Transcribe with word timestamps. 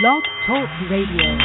Blog 0.00 0.22
Talk 0.46 0.70
Radio. 0.88 1.36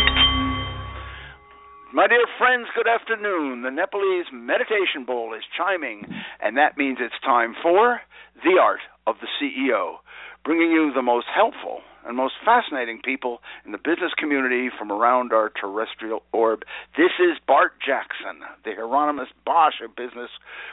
My 1.92 2.08
dear 2.08 2.24
friends, 2.38 2.68
good 2.78 2.88
afternoon. 2.88 3.62
The 3.62 3.72
Nepalese 3.72 4.28
meditation 4.32 5.04
bowl 5.06 5.34
is 5.34 5.44
chiming, 5.58 6.08
and 6.40 6.56
that 6.56 6.78
means 6.78 7.00
it's 7.02 7.20
time 7.26 7.56
for 7.62 8.00
The 8.46 8.56
Art 8.58 8.80
of 9.06 9.16
the 9.20 9.28
CEO, 9.36 9.98
bringing 10.46 10.72
you 10.72 10.94
the 10.96 11.02
most 11.02 11.28
helpful 11.36 11.82
and 12.06 12.16
most 12.16 12.36
fascinating 12.46 13.02
people 13.04 13.40
in 13.66 13.74
the 13.74 13.78
business 13.78 14.16
community 14.18 14.70
from 14.80 14.94
around 14.94 15.34
our 15.34 15.50
terrestrial 15.50 16.24
orb. 16.32 16.64
This 16.96 17.20
is 17.20 17.36
Bart 17.46 17.74
Jackson, 17.86 18.48
the 18.64 18.76
Hieronymus 18.76 19.28
Bosch 19.46 19.82
of 19.84 19.94
business, 19.94 20.32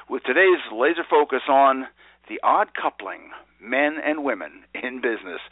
with 0.09 0.23
today's 0.23 0.63
laser 0.71 1.03
focus 1.11 1.43
on 1.49 1.89
the 2.29 2.41
odd 2.43 2.69
coupling 2.75 3.31
men 3.61 3.97
and 4.05 4.25
women 4.25 4.65
in 4.75 5.01
business. 5.01 5.41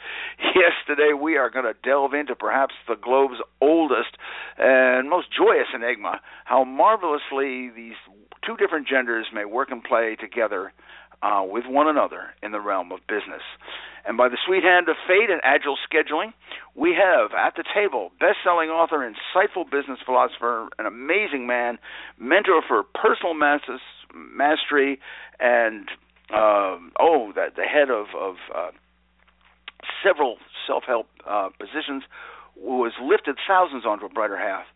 Yes, 0.55 0.73
today 0.87 1.15
we 1.19 1.37
are 1.39 1.49
going 1.49 1.65
to 1.65 1.75
delve 1.83 2.13
into 2.13 2.35
perhaps 2.35 2.75
the 2.87 2.95
globe's 2.95 3.41
oldest 3.61 4.19
and 4.59 5.09
most 5.09 5.29
joyous 5.35 5.69
enigma 5.75 6.21
how 6.45 6.63
marvelously 6.63 7.71
these 7.75 7.97
two 8.45 8.57
different 8.57 8.87
genders 8.87 9.27
may 9.33 9.47
work 9.47 9.71
and 9.71 9.83
play 9.83 10.15
together 10.21 10.73
uh, 11.23 11.43
with 11.45 11.65
one 11.67 11.89
another 11.89 12.35
in 12.43 12.53
the 12.53 12.61
realm 12.61 12.93
of 12.93 13.01
business. 13.09 13.43
And 14.05 14.17
by 14.17 14.29
the 14.29 14.37
sweet 14.45 14.65
hand 14.65 14.89
of 14.89 14.97
fate 15.07 15.31
and 15.31 15.41
agile 15.45 15.79
scheduling, 15.89 16.33
we 16.75 16.95
have 16.95 17.31
at 17.33 17.55
the 17.57 17.65
table 17.75 18.11
best-selling 18.19 18.69
author, 18.69 18.99
insightful 18.99 19.65
business 19.71 20.01
philosopher, 20.05 20.69
an 20.79 20.87
amazing 20.87 21.47
man, 21.47 21.79
mentor 22.19 22.63
for 22.67 22.83
personal 22.83 23.35
mastery, 23.35 24.99
and 25.39 25.89
um, 26.33 26.93
oh, 26.99 27.33
the, 27.35 27.49
the 27.55 27.65
head 27.65 27.91
of, 27.91 28.07
of 28.19 28.37
uh, 28.55 28.71
several 30.05 30.37
self-help 30.67 31.09
uh, 31.29 31.49
positions, 31.59 32.03
who 32.55 32.85
has 32.85 32.93
lifted 33.03 33.37
thousands 33.47 33.85
onto 33.85 34.07
a 34.07 34.09
brighter 34.09 34.37
path. 34.37 34.67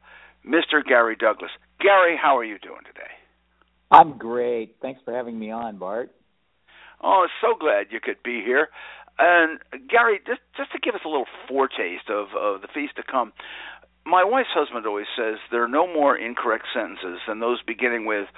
Mr. 0.47 0.85
Gary 0.87 1.17
Douglas. 1.17 1.51
Gary, 1.81 2.17
how 2.21 2.39
are 2.39 2.45
you 2.45 2.59
doing 2.59 2.83
today? 2.87 3.11
I'm 3.91 4.17
great. 4.17 4.77
Thanks 4.81 5.01
for 5.05 5.13
having 5.13 5.39
me 5.39 5.51
on, 5.51 5.79
Bart. 5.79 6.11
Oh, 7.03 7.27
so 7.41 7.55
glad 7.59 7.87
you 7.91 8.01
could 8.01 8.23
be 8.23 8.43
here. 8.45 8.69
And 9.19 9.61
Gary, 9.89 10.21
just 10.27 10.41
just 10.57 10.73
to 10.73 10.79
give 10.79 10.95
us 10.95 11.01
a 11.05 11.09
little 11.09 11.27
foretaste 11.49 12.11
of 12.11 12.29
of 12.39 12.61
the 12.61 12.69
feast 12.69 12.97
to 12.97 13.03
come, 13.03 13.33
my 14.07 14.23
wife's 14.23 14.55
husband 14.55 14.87
always 14.87 15.07
says 15.17 15.39
there 15.51 15.65
are 15.65 15.69
no 15.69 15.87
more 15.87 16.17
incorrect 16.17 16.67
sentences 16.73 17.19
than 17.27 17.41
those 17.41 17.61
beginning 17.63 18.07
with 18.07 18.29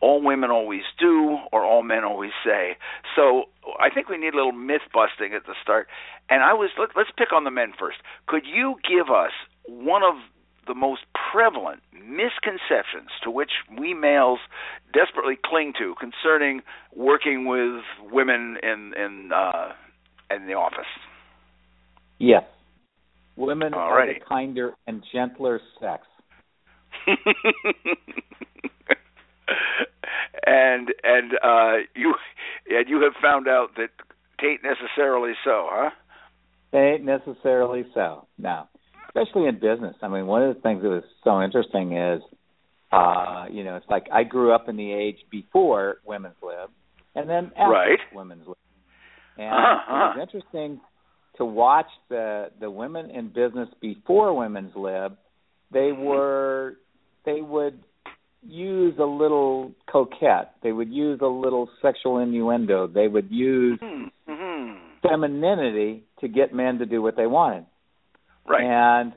all 0.00 0.22
women 0.22 0.50
always 0.50 0.82
do 0.98 1.36
or 1.52 1.64
all 1.64 1.82
men 1.82 2.02
always 2.02 2.30
say. 2.44 2.76
So 3.14 3.44
I 3.78 3.90
think 3.90 4.08
we 4.08 4.16
need 4.16 4.32
a 4.32 4.36
little 4.36 4.52
myth 4.52 4.82
busting 4.92 5.34
at 5.34 5.44
the 5.44 5.54
start. 5.62 5.88
And 6.30 6.42
I 6.42 6.54
was 6.54 6.70
let, 6.78 6.90
let's 6.96 7.10
pick 7.16 7.32
on 7.32 7.44
the 7.44 7.50
men 7.50 7.72
first. 7.78 7.98
Could 8.26 8.44
you 8.46 8.76
give 8.88 9.10
us 9.14 9.32
one 9.66 10.02
of 10.02 10.14
the 10.66 10.74
most 10.74 11.02
prevalent 11.32 11.82
misconceptions 11.92 13.10
to 13.22 13.30
which 13.30 13.50
we 13.78 13.94
males 13.94 14.38
desperately 14.92 15.38
cling 15.44 15.72
to 15.78 15.94
concerning 15.98 16.62
working 16.94 17.46
with 17.46 17.82
women 18.10 18.56
in 18.62 18.94
in 18.96 19.30
uh 19.34 19.72
in 20.30 20.46
the 20.46 20.54
office? 20.54 20.88
Yes. 22.18 22.44
Women 23.38 23.72
Alrighty. 23.72 23.76
are 23.76 24.06
the 24.14 24.20
kinder 24.28 24.72
and 24.86 25.02
gentler 25.12 25.60
sex. 25.80 26.04
and 30.46 30.88
and 31.02 31.32
uh 31.42 31.72
you 31.94 32.14
and 32.68 32.88
you 32.88 33.00
have 33.02 33.14
found 33.22 33.48
out 33.48 33.68
that 33.76 33.88
tain't 34.42 34.62
necessarily 34.62 35.32
so, 35.44 35.66
huh? 35.70 35.90
Ain't 36.74 37.04
necessarily 37.04 37.84
so. 37.94 38.26
No. 38.38 38.68
Especially 39.08 39.46
in 39.48 39.54
business. 39.54 39.96
I 40.02 40.08
mean, 40.08 40.26
one 40.26 40.42
of 40.42 40.54
the 40.54 40.60
things 40.60 40.82
that 40.82 40.88
was 40.88 41.04
so 41.24 41.40
interesting 41.42 41.96
is 41.96 42.20
uh, 42.90 43.44
you 43.50 43.64
know, 43.64 43.76
it's 43.76 43.86
like 43.90 44.06
I 44.12 44.22
grew 44.24 44.52
up 44.52 44.68
in 44.68 44.76
the 44.76 44.92
age 44.92 45.18
before 45.30 45.96
women's 46.06 46.36
lib 46.42 46.70
and 47.14 47.28
then 47.28 47.52
after 47.56 47.70
Right. 47.70 47.98
women's 48.14 48.46
lib. 48.46 48.56
And 49.36 49.52
Uh-huh. 49.54 49.94
it 50.14 50.18
was 50.18 50.28
interesting 50.28 50.80
to 51.38 51.44
watch 51.44 51.86
the 52.08 52.50
the 52.60 52.70
women 52.70 53.10
in 53.10 53.28
business 53.28 53.68
before 53.80 54.36
women's 54.36 54.74
lib 54.76 55.16
they 55.72 55.78
Mm-hmm. 55.92 56.02
were 56.02 56.74
they 57.24 57.40
would 57.40 57.78
use 58.46 58.94
a 58.98 59.04
little 59.04 59.72
coquette 59.90 60.54
they 60.62 60.72
would 60.72 60.90
use 60.92 61.18
a 61.22 61.26
little 61.26 61.68
sexual 61.82 62.18
innuendo 62.18 62.86
they 62.86 63.08
would 63.08 63.30
use 63.30 63.78
Mm-hmm. 63.82 64.78
femininity 65.02 66.04
to 66.20 66.28
get 66.28 66.54
men 66.54 66.78
to 66.78 66.86
do 66.86 67.00
what 67.02 67.16
they 67.16 67.26
wanted 67.26 67.64
Right. 68.46 68.62
and 68.64 69.12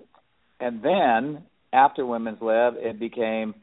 and 0.59 0.84
then 0.84 1.44
after 1.74 2.06
women's 2.06 2.42
lib 2.42 2.74
it 2.78 3.00
became 3.00 3.53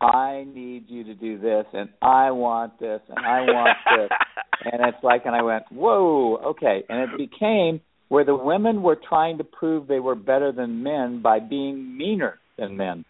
i 0.00 0.44
need 0.52 0.84
you 0.88 1.04
to 1.04 1.14
do 1.14 1.38
this 1.38 1.66
and 1.72 1.88
i 2.02 2.30
want 2.32 2.78
this 2.80 3.00
and 3.08 3.24
i 3.24 3.40
want 3.42 3.76
this 3.96 4.10
and 4.72 4.82
it's 4.86 5.02
like 5.04 5.22
and 5.26 5.34
i 5.36 5.42
went 5.42 5.64
whoa 5.70 6.36
okay 6.46 6.82
and 6.88 7.02
it 7.12 7.16
became 7.18 7.80
where 8.08 8.24
the 8.24 8.36
women 8.36 8.82
were 8.82 8.98
trying 9.08 9.38
to 9.38 9.44
prove 9.44 9.86
they 9.86 10.00
were 10.00 10.14
better 10.14 10.52
than 10.52 10.82
men 10.82 11.22
by 11.22 11.38
being 11.38 11.96
meaner 11.96 12.38
than 12.58 12.76
men 12.76 13.04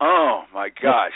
Oh 0.00 0.42
my 0.52 0.68
gosh. 0.68 1.12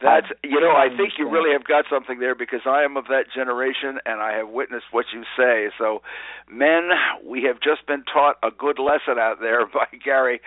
That's 0.00 0.26
you 0.44 0.60
know, 0.60 0.70
I 0.70 0.94
think 0.96 1.14
you 1.18 1.28
really 1.28 1.52
have 1.52 1.66
got 1.66 1.84
something 1.90 2.20
there 2.20 2.36
because 2.36 2.60
I 2.66 2.84
am 2.84 2.96
of 2.96 3.06
that 3.08 3.24
generation 3.34 3.98
and 4.06 4.20
I 4.20 4.36
have 4.36 4.48
witnessed 4.48 4.86
what 4.92 5.06
you 5.12 5.24
say. 5.36 5.74
So 5.76 6.02
men, 6.48 6.90
we 7.26 7.42
have 7.50 7.56
just 7.56 7.84
been 7.88 8.04
taught 8.04 8.36
a 8.44 8.50
good 8.56 8.78
lesson 8.78 9.18
out 9.18 9.38
there 9.40 9.66
by 9.74 9.86
Gary 10.04 10.40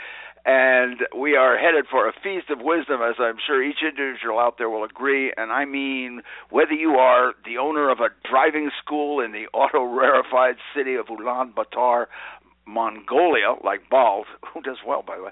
and 0.46 1.00
we 1.16 1.36
are 1.36 1.58
headed 1.58 1.86
for 1.90 2.08
a 2.08 2.14
feast 2.24 2.50
of 2.50 2.60
wisdom 2.62 3.02
as 3.02 3.16
I'm 3.20 3.38
sure 3.46 3.64
each 3.64 3.84
individual 3.84 4.40
out 4.40 4.58
there 4.58 4.70
will 4.70 4.84
agree. 4.84 5.32
And 5.36 5.52
I 5.52 5.66
mean 5.66 6.22
whether 6.50 6.74
you 6.74 6.96
are 6.96 7.34
the 7.46 7.58
owner 7.58 7.90
of 7.90 8.00
a 8.00 8.10
driving 8.30 8.72
school 8.84 9.24
in 9.24 9.32
the 9.32 9.46
auto 9.54 9.84
rarefied 9.84 10.56
city 10.76 10.96
of 10.96 11.08
Ulaanbaatar 11.08 12.08
Mongolia, 12.66 13.56
like 13.64 13.90
Bald, 13.90 14.28
who 14.54 14.62
does 14.62 14.78
well, 14.86 15.04
by 15.06 15.18
the 15.18 15.24
way, 15.24 15.32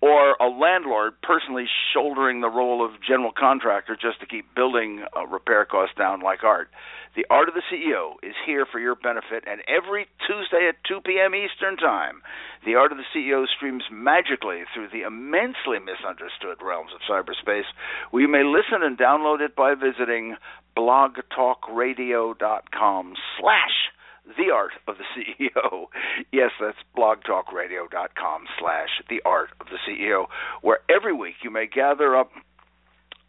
or 0.00 0.34
a 0.40 0.48
landlord 0.48 1.12
personally 1.22 1.66
shouldering 1.92 2.40
the 2.40 2.48
role 2.48 2.82
of 2.84 2.92
general 3.06 3.32
contractor 3.36 3.96
just 4.00 4.18
to 4.20 4.26
keep 4.26 4.54
building 4.54 5.04
uh, 5.16 5.26
repair 5.26 5.66
costs 5.66 5.94
down 5.96 6.20
like 6.20 6.42
art. 6.42 6.70
The 7.16 7.26
Art 7.28 7.48
of 7.48 7.54
the 7.54 7.62
CEO 7.66 8.14
is 8.22 8.36
here 8.46 8.64
for 8.70 8.78
your 8.78 8.94
benefit, 8.94 9.42
and 9.46 9.62
every 9.66 10.06
Tuesday 10.26 10.68
at 10.68 10.76
2 10.86 11.00
p.m. 11.04 11.34
Eastern 11.34 11.76
Time, 11.76 12.22
The 12.64 12.76
Art 12.76 12.92
of 12.92 12.98
the 12.98 13.04
CEO 13.12 13.48
streams 13.48 13.82
magically 13.90 14.62
through 14.72 14.90
the 14.92 15.02
immensely 15.02 15.80
misunderstood 15.80 16.62
realms 16.62 16.92
of 16.94 17.00
cyberspace, 17.10 17.66
where 18.10 18.22
you 18.22 18.28
may 18.28 18.44
listen 18.44 18.84
and 18.84 18.96
download 18.96 19.40
it 19.40 19.56
by 19.56 19.74
visiting 19.74 20.36
blogtalkradio.com 20.76 23.14
slash 23.40 23.90
the 24.36 24.52
art 24.52 24.72
of 24.86 24.96
the 24.98 25.04
CEO. 25.14 25.86
Yes, 26.32 26.50
that's 26.60 26.76
blogtalkradio.com 26.96 28.44
slash 28.58 28.88
the 29.08 29.20
art 29.24 29.48
of 29.60 29.66
the 29.66 29.78
CEO, 29.88 30.26
where 30.62 30.78
every 30.88 31.12
week 31.12 31.34
you 31.42 31.50
may 31.50 31.66
gather 31.66 32.16
up 32.16 32.30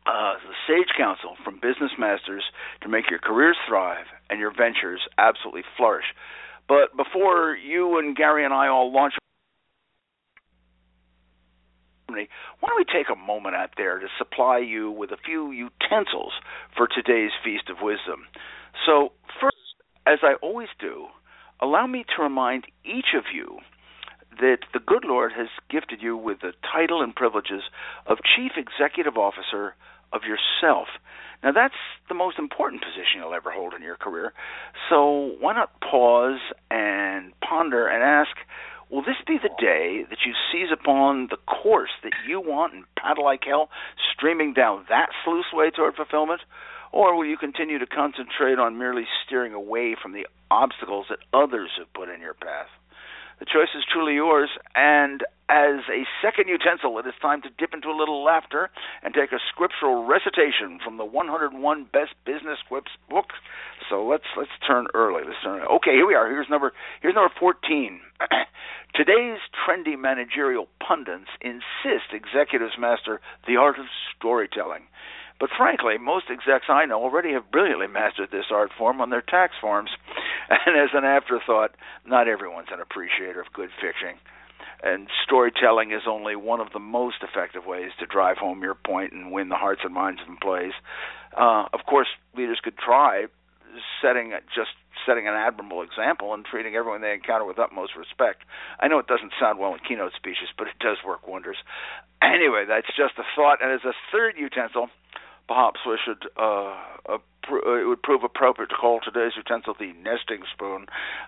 uh, 0.06 0.34
the 0.34 0.54
sage 0.68 0.94
counsel 0.98 1.36
from 1.44 1.56
business 1.56 1.92
masters 1.98 2.44
to 2.82 2.90
make 2.90 3.10
your 3.10 3.20
careers 3.20 3.58
thrive 3.68 4.06
and 4.30 4.40
your 4.40 4.52
ventures 4.52 5.02
absolutely 5.18 5.64
flourish. 5.78 6.06
But 6.68 6.96
before 6.96 7.56
you 7.56 7.98
and 8.00 8.16
Gary 8.16 8.46
and 8.46 8.54
I 8.54 8.68
all 8.68 8.94
launch, 8.94 9.14
why 12.08 12.28
don't 12.68 12.78
we 12.78 12.86
take 12.86 13.10
a 13.12 13.16
moment 13.16 13.56
out 13.56 13.72
there 13.78 14.00
to 14.00 14.08
supply 14.18 14.60
you 14.60 14.92
with 14.92 15.12
a 15.12 15.18
few 15.18 15.52
utensils 15.52 16.34
for 16.76 16.88
today's 16.88 17.32
Feast 17.44 17.70
of 17.70 17.78
Wisdom? 17.82 18.26
So, 18.86 19.12
as 20.12 20.20
I 20.24 20.34
always 20.42 20.68
do, 20.80 21.08
allow 21.62 21.88
me 21.88 22.04
to 22.16 22.22
remind 22.22 22.66
each 22.84 23.16
of 23.16 23.26
you 23.34 23.60
that 24.40 24.60
the 24.74 24.80
good 24.80 25.06
Lord 25.06 25.32
has 25.38 25.48
gifted 25.70 26.02
you 26.02 26.18
with 26.18 26.42
the 26.42 26.54
title 26.72 27.02
and 27.02 27.16
privileges 27.16 27.64
of 28.08 28.18
Chief 28.36 28.52
Executive 28.58 29.18
Officer 29.18 29.76
of 30.12 30.22
yourself. 30.24 30.88
Now, 31.44 31.52
that's 31.54 31.80
the 32.10 32.16
most 32.16 32.38
important 32.38 32.82
position 32.82 33.20
you'll 33.22 33.34
ever 33.34 33.52
hold 33.52 33.74
in 33.74 33.82
your 33.82 33.96
career. 33.96 34.34
So, 34.90 35.36
why 35.40 35.54
not 35.54 35.72
pause 35.80 36.40
and 36.70 37.32
ponder 37.40 37.88
and 37.88 38.04
ask, 38.04 38.36
will 38.90 39.02
this 39.02 39.16
be 39.26 39.38
the 39.42 39.50
day 39.60 40.04
that 40.10 40.20
you 40.26 40.34
seize 40.52 40.72
upon 40.72 41.28
the 41.30 41.38
course 41.48 41.92
that 42.04 42.14
you 42.28 42.42
want 42.42 42.74
and 42.74 42.84
paddle 43.00 43.24
like 43.24 43.44
hell, 43.46 43.70
streaming 44.14 44.54
down 44.54 44.86
that 44.90 45.10
sluice 45.24 45.52
way 45.54 45.72
toward 45.72 45.96
fulfillment? 45.96 46.42
Or 46.92 47.16
will 47.16 47.26
you 47.26 47.38
continue 47.38 47.80
to 47.80 47.86
concentrate 47.86 48.60
on 48.60 48.78
merely 48.78 49.08
steering 49.26 49.54
away 49.54 49.96
from 50.02 50.12
the 50.14 50.28
obstacles 50.50 51.06
that 51.10 51.20
others 51.34 51.72
have 51.78 51.92
put 51.94 52.10
in 52.10 52.22
your 52.22 52.34
path? 52.34 52.68
The 53.40 53.46
choice 53.46 53.74
is 53.76 53.84
truly 53.92 54.14
yours, 54.14 54.52
and 54.76 55.24
as 55.50 55.82
a 55.90 56.06
second 56.22 56.48
utensil, 56.48 57.00
it 57.00 57.08
is 57.08 57.18
time 57.24 57.42
to 57.42 57.50
dip 57.58 57.74
into 57.74 57.90
a 57.90 57.98
little 57.98 58.24
laughter 58.24 58.70
and 59.02 59.16
take 59.16 59.32
a 59.32 59.40
scriptural 59.50 60.06
recitation 60.06 60.78
from 60.78 60.98
the 60.98 61.06
101 61.06 61.58
Best 61.92 62.14
Business 62.24 62.60
Quips 62.68 62.92
book. 63.10 63.34
So 63.90 64.06
let's 64.06 64.30
let's 64.38 64.54
turn 64.66 64.86
early. 64.94 65.24
Let's 65.26 65.42
turn. 65.44 65.64
Okay, 65.64 65.98
here 65.98 66.06
we 66.06 66.14
are. 66.14 66.30
Here's 66.30 66.50
number 66.52 66.72
here's 67.02 67.16
number 67.16 67.34
14. 67.40 68.00
Today's 68.94 69.40
trendy 69.58 69.98
managerial 69.98 70.68
pundits 70.78 71.34
insist 71.42 72.14
executives 72.14 72.78
master 72.78 73.22
the 73.48 73.56
art 73.56 73.80
of 73.80 73.86
storytelling. 74.16 74.84
But 75.42 75.50
frankly, 75.58 75.98
most 75.98 76.26
execs 76.30 76.70
I 76.70 76.86
know 76.86 77.02
already 77.02 77.34
have 77.34 77.50
brilliantly 77.50 77.88
mastered 77.88 78.30
this 78.30 78.52
art 78.52 78.70
form 78.78 79.02
on 79.02 79.10
their 79.10 79.24
tax 79.24 79.56
forms. 79.60 79.90
And 80.66 80.76
as 80.76 80.90
an 80.94 81.06
afterthought, 81.06 81.72
not 82.06 82.28
everyone's 82.28 82.68
an 82.72 82.82
appreciator 82.82 83.40
of 83.40 83.54
good 83.54 83.70
fiction. 83.82 84.20
And 84.84 85.08
storytelling 85.24 85.92
is 85.92 86.04
only 86.06 86.36
one 86.36 86.60
of 86.60 86.74
the 86.74 86.80
most 86.80 87.24
effective 87.24 87.66
ways 87.66 87.92
to 88.00 88.06
drive 88.06 88.36
home 88.38 88.62
your 88.62 88.76
point 88.76 89.14
and 89.14 89.32
win 89.32 89.48
the 89.48 89.56
hearts 89.56 89.82
and 89.86 89.94
minds 89.94 90.22
of 90.22 90.28
employees. 90.28 90.74
Uh, 91.32 91.66
of 91.72 91.86
course, 91.88 92.10
leaders 92.36 92.60
could 92.62 92.78
try 92.78 93.28
setting 94.02 94.34
just 94.54 94.76
setting 95.08 95.26
an 95.26 95.34
admirable 95.34 95.82
example 95.82 96.34
and 96.34 96.44
treating 96.44 96.76
everyone 96.76 97.00
they 97.02 97.14
encounter 97.14 97.46
with 97.46 97.58
utmost 97.58 97.96
respect. 97.96 98.44
I 98.80 98.90
know 98.90 99.00
it 99.00 99.08
doesn't 99.08 99.32
sound 99.40 99.58
well 99.58 99.74
in 99.74 99.80
keynote 99.80 100.12
speeches, 100.18 100.50
but 100.58 100.68
it 100.68 100.78
does 100.80 100.98
work 101.06 101.28
wonders. 101.28 101.58
Anyway, 102.22 102.66
that's 102.68 102.92
just 102.98 103.18
a 103.18 103.24
thought. 103.36 103.64
And 103.64 103.72
as 103.72 103.86
a 103.86 103.94
third 104.12 104.36
utensil, 104.38 104.90
perhaps 105.52 105.82
we 105.86 105.98
should 106.06 106.24
uh, 106.38 106.80
uh, 107.10 107.18
it 107.52 107.88
would 107.88 108.02
prove 108.02 108.24
appropriate 108.24 108.70
to 108.70 108.76
call 108.76 109.02
today's 109.04 109.34
utensil 109.36 109.76
the 109.78 109.92
nesting 110.02 110.44
spoon. 110.54 110.86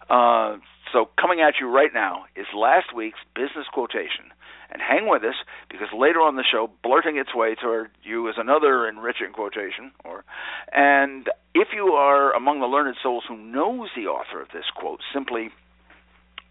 Uh, 0.10 0.58
so 0.94 1.10
coming 1.20 1.42
at 1.42 1.56
you 1.60 1.68
right 1.68 1.94
now 1.94 2.24
is 2.36 2.46
last 2.56 2.96
week's 2.96 3.20
business 3.36 3.68
quotation. 3.74 4.32
And 4.72 4.82
hang 4.82 5.10
with 5.10 5.24
us 5.24 5.36
because 5.70 5.90
later 5.94 6.22
on 6.22 6.36
the 6.36 6.44
show, 6.50 6.70
blurting 6.84 7.18
its 7.18 7.36
way 7.36 7.56
toward 7.56 7.92
you 8.04 8.28
is 8.30 8.36
another 8.38 8.88
enriching 8.88 9.34
quotation. 9.34 9.92
Or, 10.06 10.24
and 10.72 11.30
if 11.54 11.70
you 11.74 11.94
are 11.94 12.34
among 12.34 12.60
the 12.60 12.66
learned 12.68 12.96
souls 13.04 13.26
who 13.28 13.38
knows 13.38 13.90
the 13.96 14.08
author 14.08 14.42
of 14.42 14.48
this 14.54 14.66
quote, 14.74 15.02
simply 15.14 15.50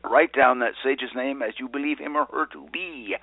write 0.05 0.33
down 0.33 0.59
that 0.61 0.75
sage's 0.85 1.15
name 1.15 1.43
as 1.43 1.55
you 1.59 1.69
believe 1.69 1.99
him 1.99 2.17
or 2.17 2.27
her 2.27 2.47
to 2.47 2.67
be, 2.73 3.17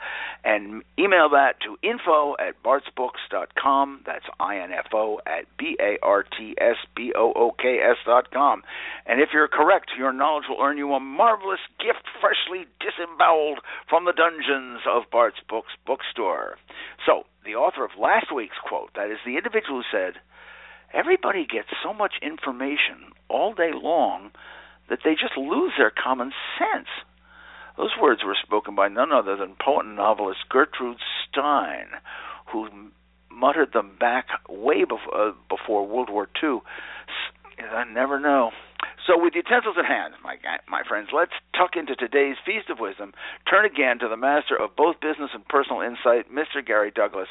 and 0.44 0.84
email 0.98 1.30
that 1.30 1.60
to 1.62 1.78
info 1.88 2.36
at 2.40 2.62
bartsbooks.com. 2.64 4.02
That's 4.06 4.26
I-N-F-O 4.40 5.20
at 5.26 5.46
B-A-R-T-S-B-O-O-K-S 5.58 5.98
dot 8.06 8.32
com. 8.32 8.64
And 9.06 9.22
if 9.22 9.30
you're 9.34 9.48
correct, 9.48 9.92
your 9.98 10.14
knowledge 10.14 10.46
will 10.50 10.62
earn 10.62 10.78
you 10.78 10.94
a 10.94 11.00
marvelous 11.00 11.60
gift 11.80 12.06
freshly 12.20 12.68
disemboweled 12.80 13.60
from 13.90 14.06
the 14.06 14.14
dungeons 14.14 14.82
of 14.88 15.10
Bart's 15.12 15.42
Books 15.48 15.74
bookstore. 15.86 16.58
So, 17.06 17.26
the 17.46 17.56
author 17.56 17.84
of 17.84 17.92
last 18.00 18.34
week's 18.34 18.58
quote, 18.64 18.94
that 18.96 19.10
is 19.10 19.20
the 19.26 19.38
individual 19.38 19.82
who 19.82 19.98
said, 19.98 20.16
Everybody 20.94 21.46
gets 21.46 21.70
so 21.84 21.94
much 21.94 22.16
information 22.22 23.14
all 23.30 23.54
day 23.54 23.72
long 23.74 24.32
that 24.90 25.00
they 25.04 25.14
just 25.14 25.38
lose 25.38 25.74
their 25.78 25.92
common 25.92 26.32
sense. 26.58 26.88
Those 27.78 27.92
words 28.02 28.22
were 28.26 28.36
spoken 28.42 28.76
by 28.76 28.90
none 28.90 29.12
other 29.12 29.36
than 29.36 29.56
poet 29.56 29.86
and 29.86 29.96
novelist 29.96 30.50
Gertrude 30.50 30.98
Stein, 31.24 31.88
who 32.52 32.68
muttered 33.32 33.72
them 33.74 33.96
back 34.00 34.28
way 34.50 34.84
before, 34.84 35.16
uh, 35.16 35.32
before 35.48 35.88
World 35.88 36.10
War 36.10 36.28
II. 36.44 36.60
I 37.60 37.84
never 37.86 38.20
know. 38.20 38.52
So, 39.06 39.18
with 39.18 39.34
utensils 39.34 39.76
at 39.78 39.86
hand, 39.86 40.14
my 40.24 40.36
my 40.68 40.84
friends, 40.88 41.10
let's 41.14 41.32
tuck 41.58 41.76
into 41.76 41.96
today's 41.96 42.36
feast 42.46 42.70
of 42.70 42.80
wisdom. 42.80 43.14
Turn 43.50 43.66
again 43.66 44.00
to 44.00 44.08
the 44.08 44.18
master 44.18 44.56
of 44.56 44.76
both 44.76 45.00
business 45.00 45.32
and 45.34 45.48
personal 45.48 45.82
insight, 45.82 46.32
Mr. 46.32 46.66
Gary 46.66 46.92
Douglas. 46.92 47.28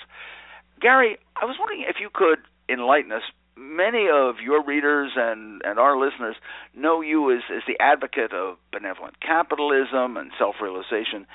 Gary, 0.81 1.19
I 1.37 1.45
was 1.45 1.57
wondering 1.59 1.85
if 1.89 1.97
you 2.01 2.11
could 2.13 2.39
enlighten 2.69 3.13
us 3.13 3.23
many 3.59 4.07
of 4.13 4.37
your 4.43 4.65
readers 4.65 5.13
and, 5.17 5.63
and 5.65 5.79
our 5.79 5.99
listeners 5.99 6.37
know 6.75 7.01
you 7.01 7.33
as, 7.33 7.43
as 7.55 7.63
the 7.67 7.77
advocate 7.83 8.33
of 8.33 8.57
benevolent 8.73 9.21
capitalism 9.21 10.17
and 10.17 10.31
self 10.39 10.57
realization. 10.63 11.27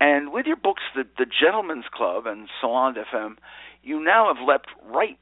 And 0.00 0.32
with 0.32 0.46
your 0.46 0.56
books, 0.56 0.82
the, 0.94 1.04
the 1.18 1.26
Gentlemen's 1.26 1.86
Club 1.92 2.26
and 2.26 2.48
Salon 2.60 2.94
Femme, 3.10 3.38
you 3.82 4.04
now 4.04 4.32
have 4.32 4.46
leapt 4.46 4.68
right 4.86 5.18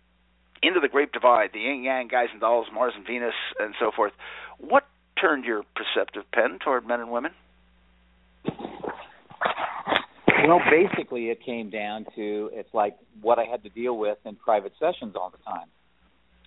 into 0.62 0.81
the 0.81 0.89
Great 0.89 1.12
Divide, 1.12 1.50
the 1.53 1.61
yin 1.61 1.83
yang, 1.83 2.09
guys 2.09 2.29
and 2.33 2.41
dolls, 2.41 2.67
Mars 2.73 2.95
and 2.97 3.06
Venus, 3.06 3.35
and 3.59 3.75
so 3.79 3.91
forth. 3.95 4.12
What 4.59 4.85
turned 5.21 5.45
your 5.45 5.62
perceptive 5.77 6.25
pen 6.33 6.59
toward 6.65 6.87
men 6.87 7.00
and 7.00 7.11
women? 7.11 7.33
Well, 10.45 10.61
basically, 10.71 11.31
it 11.31 11.45
came 11.45 11.71
down 11.71 12.06
to 12.17 12.50
it's 12.53 12.73
like 12.75 12.97
what 13.21 13.38
I 13.38 13.45
had 13.45 13.62
to 13.62 13.69
deal 13.69 13.97
with 13.97 14.19
in 14.25 14.35
private 14.35 14.73
sessions 14.81 15.15
all 15.15 15.31
the 15.31 15.38
time. 15.45 15.69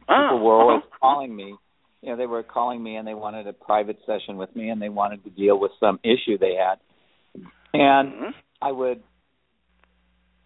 Ah, 0.08 0.30
People 0.30 0.46
were 0.46 0.54
always 0.62 0.84
uh-huh. 0.84 0.98
calling 1.02 1.36
me. 1.36 1.56
You 2.02 2.10
know, 2.12 2.18
they 2.18 2.28
were 2.28 2.44
calling 2.44 2.82
me 2.84 2.98
and 2.98 3.08
they 3.08 3.14
wanted 3.16 3.48
a 3.48 3.54
private 3.54 3.98
session 4.06 4.38
with 4.38 4.56
me 4.56 4.70
and 4.70 4.82
they 4.82 4.90
wanted 4.90 5.24
to 5.24 5.30
deal 5.32 5.60
with 5.60 5.72
some 5.80 6.00
issue 6.04 6.38
they 6.38 6.56
had. 6.56 6.80
And 7.74 8.14
Mhm. 8.14 8.34
I 8.62 8.72
would 8.72 9.02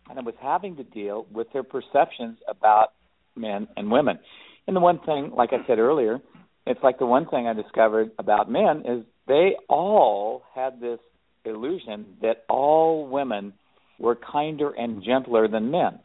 and 0.09 0.17
I 0.17 0.21
was 0.23 0.35
having 0.41 0.75
to 0.77 0.83
deal 0.83 1.27
with 1.31 1.51
their 1.53 1.61
perceptions 1.63 2.39
about 2.47 2.93
men 3.35 3.67
and 3.77 3.91
women. 3.91 4.19
And 4.65 4.75
the 4.75 4.79
one 4.79 4.99
thing, 4.99 5.31
like 5.35 5.53
I 5.53 5.65
said 5.67 5.77
earlier, 5.77 6.19
it's 6.65 6.81
like 6.81 6.97
the 6.97 7.05
one 7.05 7.27
thing 7.27 7.47
I 7.47 7.53
discovered 7.53 8.11
about 8.17 8.49
men 8.49 8.85
is 8.85 9.05
they 9.27 9.55
all 9.67 10.43
had 10.55 10.79
this 10.79 10.99
illusion 11.45 12.17
that 12.21 12.43
all 12.49 13.07
women 13.07 13.53
were 13.99 14.15
kinder 14.15 14.71
and 14.71 15.03
gentler 15.03 15.47
than 15.47 15.71
men. 15.71 15.99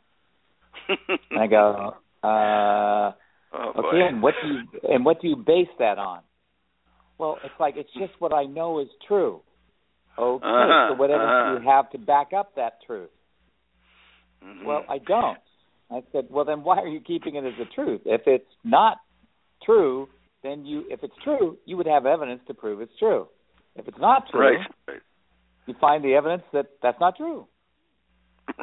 And 1.31 1.41
I 1.41 1.47
go, 1.47 1.95
uh 2.23 3.13
oh, 3.55 3.73
boy. 3.75 3.89
Okay, 3.89 4.01
and 4.09 4.23
what 4.23 4.35
do 4.43 4.49
you 4.49 4.61
and 4.91 5.05
what 5.05 5.21
do 5.21 5.29
you 5.29 5.37
base 5.37 5.69
that 5.79 5.99
on? 5.99 6.21
Well, 7.19 7.39
it's 7.45 7.55
like 7.61 7.75
it's 7.77 7.93
just 7.95 8.13
what 8.19 8.33
I 8.33 8.45
know 8.45 8.81
is 8.81 8.89
true. 9.07 9.41
Okay, 10.19 10.45
Uh-huh, 10.47 10.91
so 10.91 10.95
what 10.99 11.11
evidence 11.11 11.31
uh-huh. 11.31 11.59
do 11.59 11.65
you 11.65 11.71
have 11.71 11.91
to 11.91 11.99
back 11.99 12.33
up 12.33 12.55
that 12.57 12.79
truth? 12.87 13.11
Mhm. 14.45 14.65
Well, 14.65 14.85
I 14.89 14.99
don't. 14.99 15.39
I 15.91 16.03
said, 16.13 16.27
well, 16.31 16.45
then 16.45 16.63
why 16.65 16.79
are 16.79 16.89
you 16.89 17.01
keeping 17.01 17.37
it 17.37 17.45
as 17.45 17.55
a 17.61 17.67
truth? 17.75 18.03
If 18.05 18.23
it's 18.27 18.51
not 18.65 18.99
true, 19.65 20.09
then 20.43 20.65
you, 20.65 20.85
if 20.89 21.03
it's 21.03 21.15
true, 21.23 21.59
you 21.67 21.77
would 21.77 21.87
have 21.87 22.07
evidence 22.07 22.41
to 22.49 22.55
prove 22.55 22.81
it's 22.81 22.97
true. 22.99 23.29
If 23.77 23.89
it's 23.89 23.99
not 23.99 24.29
true, 24.31 24.41
right, 24.41 24.67
right. 24.89 25.01
you 25.67 25.75
find 25.81 26.05
the 26.05 26.15
evidence 26.15 26.43
that 26.53 26.67
that's 26.83 26.99
not 27.01 27.17
true. 27.17 27.47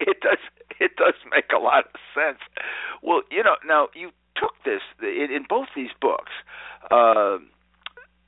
it 0.00 0.16
does 0.22 0.38
it 0.80 0.96
does 0.96 1.14
make 1.30 1.46
a 1.54 1.60
lot 1.60 1.84
of 1.86 2.00
sense. 2.14 2.38
Well, 3.02 3.22
you 3.30 3.42
know, 3.42 3.56
now 3.66 3.88
you 3.94 4.10
took 4.36 4.52
this 4.64 4.80
in, 5.00 5.28
in 5.34 5.44
both 5.48 5.68
these 5.74 5.90
books. 6.00 6.32
Uh, 6.90 7.38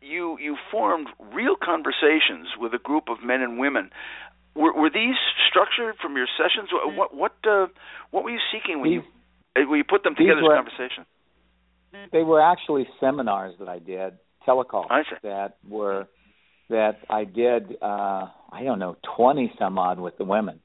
you 0.00 0.38
you 0.38 0.56
formed 0.70 1.08
real 1.32 1.56
conversations 1.56 2.48
with 2.58 2.72
a 2.74 2.78
group 2.78 3.04
of 3.08 3.24
men 3.24 3.42
and 3.42 3.58
women. 3.58 3.90
Were, 4.54 4.72
were 4.72 4.90
these 4.90 5.16
structured 5.48 5.96
from 6.00 6.16
your 6.16 6.26
sessions? 6.38 6.70
What 6.72 7.14
what 7.14 7.32
uh, 7.48 7.66
what 8.10 8.24
were 8.24 8.30
you 8.30 8.40
seeking 8.52 8.80
when 8.80 8.92
you 8.92 9.02
uh, 9.56 9.68
when 9.68 9.78
you 9.78 9.84
put 9.84 10.02
them 10.02 10.14
together 10.14 10.42
were- 10.42 10.54
conversation? 10.54 11.06
They 12.12 12.22
were 12.22 12.42
actually 12.42 12.86
seminars 13.00 13.54
that 13.58 13.68
I 13.68 13.78
did, 13.78 14.18
telecalls 14.46 14.88
that 15.22 15.56
were 15.66 16.06
that 16.68 16.98
I 17.08 17.24
did. 17.24 17.76
uh 17.80 18.28
I 18.52 18.62
don't 18.64 18.78
know, 18.78 18.96
twenty 19.16 19.52
some 19.58 19.78
odd 19.78 19.98
with 19.98 20.18
the 20.18 20.24
women 20.24 20.60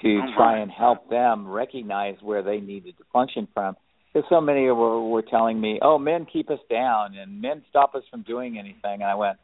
to 0.00 0.20
Oh, 0.22 0.34
try 0.36 0.58
and 0.58 0.70
help 0.70 1.08
them 1.10 1.46
recognize 1.48 2.16
where 2.22 2.42
they 2.42 2.60
needed 2.60 2.96
to 2.98 3.04
function 3.12 3.46
from. 3.54 3.76
Because 4.12 4.28
so 4.28 4.40
many 4.40 4.68
were 4.70 5.00
were 5.00 5.22
telling 5.22 5.60
me, 5.60 5.78
"Oh, 5.80 5.98
men 5.98 6.26
keep 6.26 6.50
us 6.50 6.60
down 6.68 7.14
and 7.14 7.40
men 7.40 7.64
stop 7.70 7.94
us 7.94 8.04
from 8.10 8.22
doing 8.22 8.58
anything." 8.58 9.02
And 9.02 9.04
I 9.04 9.14
went, 9.14 9.38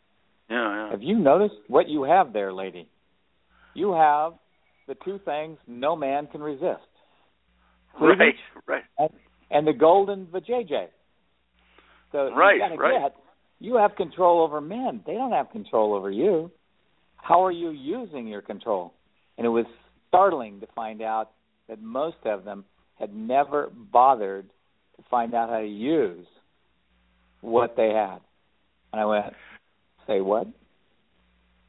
Yeah, 0.50 0.56
yeah. 0.56 0.90
"Have 0.90 1.02
you 1.02 1.18
noticed 1.18 1.56
what 1.68 1.88
you 1.88 2.02
have 2.02 2.32
there, 2.32 2.52
lady? 2.52 2.88
You 3.74 3.92
have 3.92 4.34
the 4.86 4.94
two 4.96 5.18
things 5.18 5.58
no 5.66 5.94
man 5.94 6.26
can 6.26 6.42
resist, 6.42 6.88
Right, 8.00 8.34
right. 8.66 8.84
and 9.50 9.66
the 9.66 9.72
golden 9.72 10.26
vajayjay. 10.26 10.88
So 12.12 12.32
Right, 12.34 12.60
right. 12.78 13.00
get 13.02 13.16
you 13.60 13.76
have 13.76 13.96
control 13.96 14.40
over 14.42 14.60
men. 14.60 15.02
They 15.04 15.14
don't 15.14 15.32
have 15.32 15.50
control 15.50 15.94
over 15.94 16.10
you. 16.10 16.50
How 17.16 17.44
are 17.44 17.50
you 17.50 17.70
using 17.70 18.26
your 18.26 18.40
control? 18.42 18.92
And 19.36 19.46
it 19.46 19.50
was 19.50 19.66
startling 20.08 20.60
to 20.60 20.66
find 20.74 21.02
out 21.02 21.30
that 21.68 21.80
most 21.80 22.16
of 22.24 22.44
them 22.44 22.64
had 22.98 23.14
never 23.14 23.70
bothered 23.92 24.48
to 24.96 25.02
find 25.10 25.34
out 25.34 25.50
how 25.50 25.60
to 25.60 25.66
use 25.66 26.26
what 27.40 27.76
they 27.76 27.90
had. 27.90 28.18
And 28.92 29.00
I 29.00 29.04
went, 29.04 29.26
Say 30.06 30.20
what? 30.20 30.46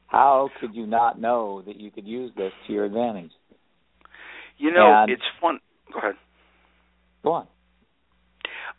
How 0.06 0.48
could 0.60 0.74
you 0.74 0.86
not 0.86 1.20
know 1.20 1.62
that 1.62 1.76
you 1.76 1.90
could 1.90 2.06
use 2.06 2.32
this 2.36 2.52
to 2.66 2.72
your 2.72 2.86
advantage? 2.86 3.30
You 4.58 4.72
know, 4.72 4.86
And- 4.92 5.10
it's 5.10 5.22
fun. 5.40 5.60
Go 5.92 5.98
ahead. 5.98 6.16
Go 7.22 7.32
on. 7.32 7.46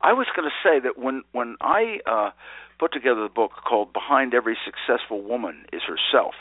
I 0.01 0.13
was 0.13 0.25
going 0.35 0.49
to 0.49 0.55
say 0.67 0.79
that 0.79 0.97
when 0.97 1.21
when 1.31 1.57
I 1.61 1.99
uh, 2.07 2.31
put 2.79 2.91
together 2.91 3.21
the 3.21 3.29
book 3.29 3.51
called 3.67 3.93
"Behind 3.93 4.33
Every 4.33 4.57
Successful 4.65 5.21
Woman 5.21 5.65
Is 5.71 5.83
Herself," 5.83 6.33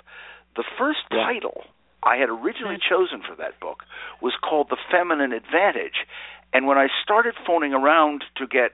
the 0.56 0.64
first 0.78 1.00
Yeah. 1.10 1.24
title 1.26 1.64
I 2.02 2.16
had 2.16 2.28
originally 2.28 2.78
chosen 2.78 3.22
for 3.26 3.34
that 3.36 3.60
book 3.60 3.84
was 4.20 4.32
called 4.40 4.68
"The 4.70 4.78
Feminine 4.90 5.32
Advantage," 5.32 6.06
and 6.52 6.66
when 6.66 6.78
I 6.78 6.88
started 7.02 7.34
phoning 7.46 7.72
around 7.72 8.24
to 8.36 8.46
get 8.46 8.72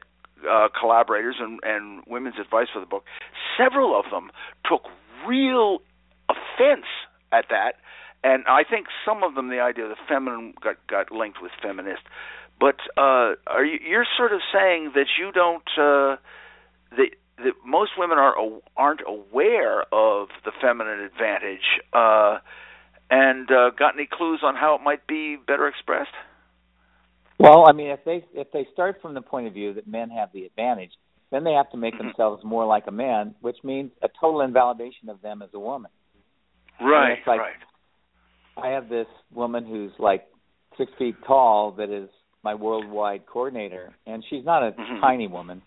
uh, 0.48 0.68
collaborators 0.78 1.36
and, 1.40 1.60
and 1.62 2.02
women's 2.06 2.38
advice 2.38 2.68
for 2.72 2.80
the 2.80 2.86
book, 2.86 3.04
several 3.56 3.98
of 3.98 4.10
them 4.10 4.30
took 4.64 4.82
real 5.26 5.78
offense 6.28 6.86
at 7.32 7.46
that. 7.50 7.74
And 8.24 8.44
I 8.48 8.64
think 8.64 8.86
some 9.04 9.22
of 9.22 9.34
them, 9.34 9.48
the 9.50 9.60
idea 9.60 9.84
of 9.84 9.90
the 9.90 10.02
feminine 10.08 10.54
got 10.60 10.76
got 10.86 11.12
linked 11.12 11.40
with 11.40 11.52
feminist. 11.62 12.02
But 12.58 12.76
uh, 12.96 13.36
are 13.46 13.64
you, 13.64 13.78
you're 13.86 14.06
sort 14.16 14.32
of 14.32 14.40
saying 14.52 14.92
that 14.94 15.06
you 15.18 15.30
don't 15.32 15.68
uh, 15.76 16.16
that 16.96 17.10
that 17.38 17.52
most 17.64 17.92
women 17.98 18.18
are 18.18 18.34
aren't 18.76 19.02
aware 19.06 19.82
of 19.92 20.28
the 20.44 20.52
feminine 20.60 21.00
advantage, 21.00 21.80
uh, 21.92 22.38
and 23.10 23.50
uh, 23.50 23.70
got 23.78 23.94
any 23.94 24.08
clues 24.10 24.40
on 24.42 24.54
how 24.54 24.74
it 24.74 24.82
might 24.82 25.06
be 25.06 25.36
better 25.46 25.68
expressed? 25.68 26.10
Well, 27.38 27.68
I 27.68 27.72
mean, 27.72 27.88
if 27.88 28.00
they 28.04 28.24
if 28.34 28.50
they 28.52 28.66
start 28.72 29.00
from 29.02 29.14
the 29.14 29.20
point 29.20 29.46
of 29.46 29.52
view 29.52 29.74
that 29.74 29.86
men 29.86 30.10
have 30.10 30.30
the 30.32 30.44
advantage, 30.44 30.92
then 31.30 31.44
they 31.44 31.52
have 31.52 31.70
to 31.70 31.76
make 31.76 31.94
mm-hmm. 31.94 32.08
themselves 32.08 32.42
more 32.44 32.64
like 32.64 32.84
a 32.86 32.92
man, 32.92 33.34
which 33.40 33.58
means 33.62 33.90
a 34.02 34.08
total 34.20 34.40
invalidation 34.40 35.08
of 35.08 35.20
them 35.22 35.42
as 35.42 35.50
a 35.52 35.58
woman. 35.58 35.90
Right, 36.80 37.18
like, 37.26 37.40
right. 37.40 37.52
I 38.56 38.68
have 38.68 38.88
this 38.88 39.06
woman 39.34 39.66
who's 39.66 39.92
like 39.98 40.26
six 40.78 40.90
feet 40.98 41.16
tall 41.26 41.72
that 41.72 41.90
is 41.90 42.08
my 42.42 42.54
worldwide 42.54 43.26
coordinator, 43.26 43.94
and 44.06 44.24
she's 44.28 44.44
not 44.44 44.62
a 44.62 44.72
mm-hmm. 44.72 45.00
tiny 45.00 45.26
woman. 45.26 45.62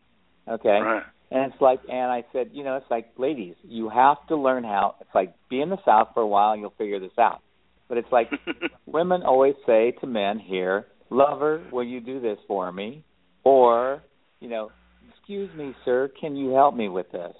Okay. 0.48 0.70
Right. 0.70 1.04
And 1.32 1.52
it's 1.52 1.62
like, 1.62 1.80
and 1.88 2.12
I 2.12 2.24
said, 2.34 2.50
you 2.54 2.64
know, 2.64 2.78
it's 2.78 2.90
like, 2.90 3.12
ladies, 3.18 3.56
you 3.64 3.90
have 3.90 4.18
to 4.30 4.36
learn 4.36 4.64
how. 4.64 4.96
It's 5.00 5.14
like, 5.14 5.36
be 5.50 5.62
in 5.62 5.70
the 5.70 5.78
South 5.86 6.10
for 6.14 6.22
a 6.22 6.28
while, 6.28 6.54
and 6.54 6.62
you'll 6.62 6.74
figure 6.78 7.00
this 7.00 7.18
out. 7.20 7.42
But 7.88 8.00
it's 8.00 8.12
like, 8.12 8.30
women 8.88 9.22
always 9.24 9.56
say 9.66 9.92
to 10.02 10.08
men 10.08 10.40
here, 10.40 10.88
lover, 11.10 11.64
will 11.72 11.84
you 11.84 12.00
do 12.02 12.20
this 12.20 12.38
for 12.48 12.72
me? 12.72 13.04
Or, 13.44 14.02
you 14.40 14.50
know, 14.50 14.72
excuse 15.10 15.56
me, 15.56 15.76
sir, 15.86 16.10
can 16.20 16.36
you 16.36 16.52
help 16.52 16.76
me 16.76 16.90
with 16.90 17.12
this? 17.12 17.34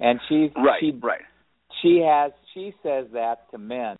And 0.00 0.18
she's 0.28 0.50
right, 0.56 0.80
she, 0.80 0.98
right. 1.00 1.20
She 1.82 2.04
has 2.04 2.32
she 2.54 2.74
says 2.82 3.06
that 3.12 3.50
to 3.50 3.58
men 3.58 3.96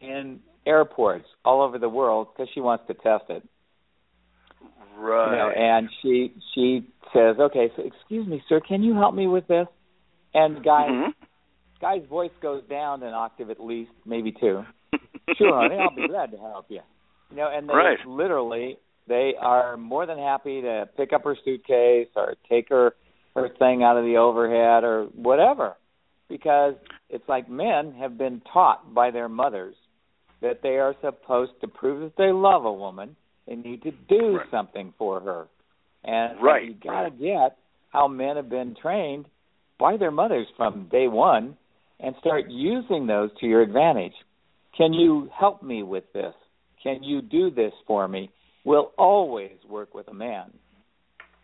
in 0.00 0.40
airports 0.66 1.24
all 1.44 1.62
over 1.62 1.78
the 1.78 1.88
world 1.88 2.28
because 2.32 2.48
she 2.54 2.60
wants 2.60 2.84
to 2.86 2.94
test 2.94 3.24
it. 3.30 3.42
Right. 4.96 5.30
You 5.30 5.38
know, 5.38 5.50
and 5.50 5.88
she 6.02 6.32
she 6.54 6.86
says, 7.12 7.36
"Okay, 7.38 7.70
so 7.76 7.82
excuse 7.82 8.26
me, 8.26 8.42
sir, 8.48 8.60
can 8.66 8.82
you 8.82 8.94
help 8.94 9.14
me 9.14 9.26
with 9.26 9.46
this?" 9.46 9.66
And 10.34 10.64
guy 10.64 10.86
mm-hmm. 10.90 11.10
guy's 11.80 12.08
voice 12.08 12.30
goes 12.40 12.62
down 12.68 13.02
an 13.02 13.14
octave 13.14 13.50
at 13.50 13.60
least, 13.60 13.92
maybe 14.04 14.32
two. 14.32 14.62
sure, 15.36 15.60
honey, 15.60 15.76
I'll 15.80 15.94
be 15.94 16.08
glad 16.08 16.30
to 16.32 16.38
help 16.38 16.66
you. 16.68 16.80
You 17.30 17.36
know, 17.36 17.50
and 17.52 17.68
they 17.68 17.74
right. 17.74 17.98
literally 18.06 18.78
they 19.08 19.32
are 19.40 19.76
more 19.76 20.06
than 20.06 20.18
happy 20.18 20.62
to 20.62 20.88
pick 20.96 21.12
up 21.12 21.24
her 21.24 21.36
suitcase 21.44 22.08
or 22.16 22.34
take 22.48 22.68
her 22.68 22.94
her 23.34 23.48
thing 23.58 23.82
out 23.82 23.96
of 23.96 24.04
the 24.04 24.18
overhead 24.18 24.84
or 24.84 25.04
whatever 25.14 25.74
because 26.28 26.74
it's 27.08 27.28
like 27.28 27.48
men 27.48 27.94
have 27.98 28.18
been 28.18 28.42
taught 28.52 28.94
by 28.94 29.10
their 29.10 29.28
mothers 29.28 29.74
that 30.40 30.60
they 30.62 30.76
are 30.76 30.94
supposed 31.00 31.52
to 31.60 31.68
prove 31.68 32.00
that 32.00 32.16
they 32.16 32.32
love 32.32 32.64
a 32.64 32.72
woman 32.72 33.16
they 33.46 33.54
need 33.54 33.82
to 33.82 33.92
do 34.08 34.36
right. 34.36 34.46
something 34.50 34.92
for 34.98 35.20
her 35.20 35.46
and 36.04 36.42
right. 36.42 36.64
you 36.64 36.74
got 36.74 37.04
to 37.04 37.10
get 37.10 37.56
how 37.90 38.08
men 38.08 38.36
have 38.36 38.48
been 38.48 38.74
trained 38.80 39.26
by 39.78 39.96
their 39.96 40.10
mothers 40.10 40.46
from 40.56 40.88
day 40.90 41.08
one 41.08 41.56
and 42.00 42.14
start 42.20 42.44
using 42.48 43.06
those 43.06 43.30
to 43.40 43.46
your 43.46 43.62
advantage 43.62 44.14
can 44.76 44.92
you 44.92 45.28
help 45.38 45.62
me 45.62 45.82
with 45.82 46.04
this 46.12 46.34
can 46.82 47.02
you 47.02 47.22
do 47.22 47.50
this 47.50 47.72
for 47.86 48.08
me? 48.08 48.30
Will 48.64 48.92
always 48.98 49.56
work 49.68 49.94
with 49.94 50.08
a 50.08 50.14
man. 50.14 50.52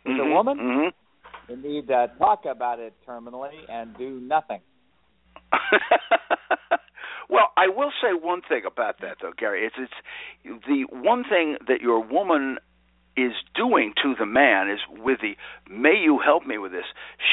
With 0.04 0.16
mm-hmm, 0.16 0.30
a 0.30 0.34
woman, 0.34 0.58
mm-hmm. 0.58 1.52
you 1.52 1.56
need 1.56 1.88
to 1.88 2.10
talk 2.18 2.44
about 2.44 2.80
it 2.80 2.92
terminally 3.06 3.58
and 3.68 3.96
do 3.96 4.20
nothing. 4.20 4.60
well, 7.28 7.52
I 7.56 7.68
will 7.68 7.92
say 8.02 8.08
one 8.12 8.42
thing 8.42 8.62
about 8.66 9.00
that, 9.00 9.18
though, 9.20 9.32
Gary. 9.36 9.66
It's 9.66 9.76
it's 9.78 10.64
the 10.66 10.84
one 10.90 11.24
thing 11.24 11.56
that 11.66 11.80
your 11.80 12.00
woman 12.00 12.58
is 13.18 13.32
doing 13.54 13.92
to 14.00 14.14
the 14.16 14.24
man 14.24 14.70
is 14.70 14.78
with 14.88 15.18
the 15.20 15.36
may 15.68 15.96
you 16.00 16.20
help 16.24 16.46
me 16.46 16.56
with 16.56 16.70
this. 16.70 16.84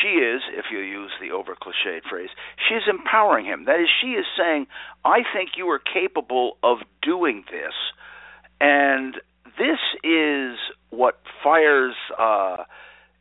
She 0.02 0.18
is 0.18 0.42
if 0.52 0.66
you 0.72 0.80
use 0.80 1.12
the 1.22 1.32
over 1.32 1.56
cliched 1.56 2.02
phrase 2.10 2.30
she 2.68 2.74
is 2.74 2.84
empowering 2.90 3.46
him. 3.46 3.66
That 3.66 3.80
is 3.80 3.88
she 4.02 4.12
is 4.14 4.26
saying 4.36 4.66
i 5.06 5.20
think 5.34 5.52
you 5.56 5.70
are 5.70 5.80
capable 5.80 6.58
of 6.64 6.80
doing 7.04 7.46
this. 7.52 7.74
And 8.60 9.16
this 9.60 9.80
is 10.04 10.58
what 10.90 11.20
fires 11.44 11.96
uh 12.18 12.64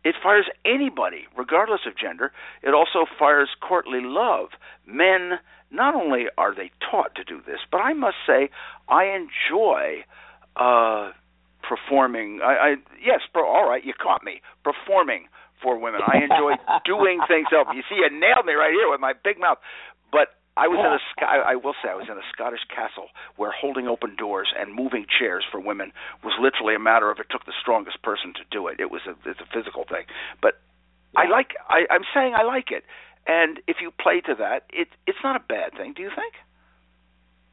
it 0.02 0.14
fires 0.22 0.46
anybody 0.64 1.26
regardless 1.36 1.80
of 1.86 1.98
gender. 1.98 2.32
It 2.62 2.72
also 2.72 3.04
fires 3.18 3.50
courtly 3.60 4.00
love. 4.02 4.48
Men 4.86 5.38
not 5.74 5.94
only 5.94 6.24
are 6.38 6.54
they 6.54 6.70
taught 6.90 7.14
to 7.14 7.24
do 7.24 7.40
this 7.46 7.58
but 7.70 7.78
i 7.78 7.92
must 7.92 8.16
say 8.26 8.48
i 8.88 9.04
enjoy 9.04 10.04
uh 10.56 11.10
performing. 11.68 12.40
I, 12.44 12.52
I 12.52 12.68
yes, 13.00 13.20
pro, 13.32 13.48
all 13.48 13.68
right, 13.68 13.84
you 13.84 13.92
caught 13.96 14.22
me 14.22 14.40
performing 14.62 15.26
for 15.62 15.78
women. 15.80 16.00
I 16.04 16.20
enjoy 16.22 16.60
doing 16.84 17.20
things. 17.26 17.48
Up, 17.56 17.68
you 17.74 17.82
see, 17.88 17.96
you 17.96 18.08
nailed 18.12 18.46
me 18.46 18.52
right 18.52 18.72
here 18.72 18.90
with 18.90 19.00
my 19.00 19.12
big 19.16 19.40
mouth. 19.40 19.58
But 20.12 20.36
I 20.56 20.68
was 20.68 20.78
in 20.78 20.92
a 20.92 21.00
I 21.26 21.56
will 21.56 21.74
say 21.82 21.90
I 21.90 21.98
was 21.98 22.06
in 22.06 22.14
a 22.14 22.26
Scottish 22.30 22.62
castle 22.70 23.10
where 23.36 23.50
holding 23.50 23.88
open 23.88 24.14
doors 24.14 24.52
and 24.54 24.70
moving 24.70 25.06
chairs 25.08 25.42
for 25.50 25.58
women 25.58 25.90
was 26.22 26.36
literally 26.38 26.76
a 26.76 26.82
matter 26.82 27.10
of 27.10 27.18
it 27.18 27.26
took 27.30 27.44
the 27.46 27.56
strongest 27.58 28.02
person 28.02 28.34
to 28.38 28.44
do 28.52 28.68
it. 28.68 28.78
It 28.78 28.92
was 28.92 29.02
a 29.08 29.16
it's 29.28 29.40
a 29.40 29.48
physical 29.50 29.84
thing. 29.88 30.06
But 30.40 30.60
I 31.16 31.26
like 31.26 31.58
I, 31.66 31.90
I'm 31.90 32.06
saying 32.14 32.34
I 32.36 32.44
like 32.44 32.70
it. 32.70 32.84
And 33.26 33.60
if 33.66 33.76
you 33.80 33.90
play 33.90 34.20
to 34.20 34.34
that, 34.38 34.64
it 34.72 34.88
it's 35.06 35.18
not 35.24 35.36
a 35.36 35.44
bad 35.46 35.72
thing, 35.76 35.94
do 35.96 36.02
you 36.02 36.10
think? 36.14 36.34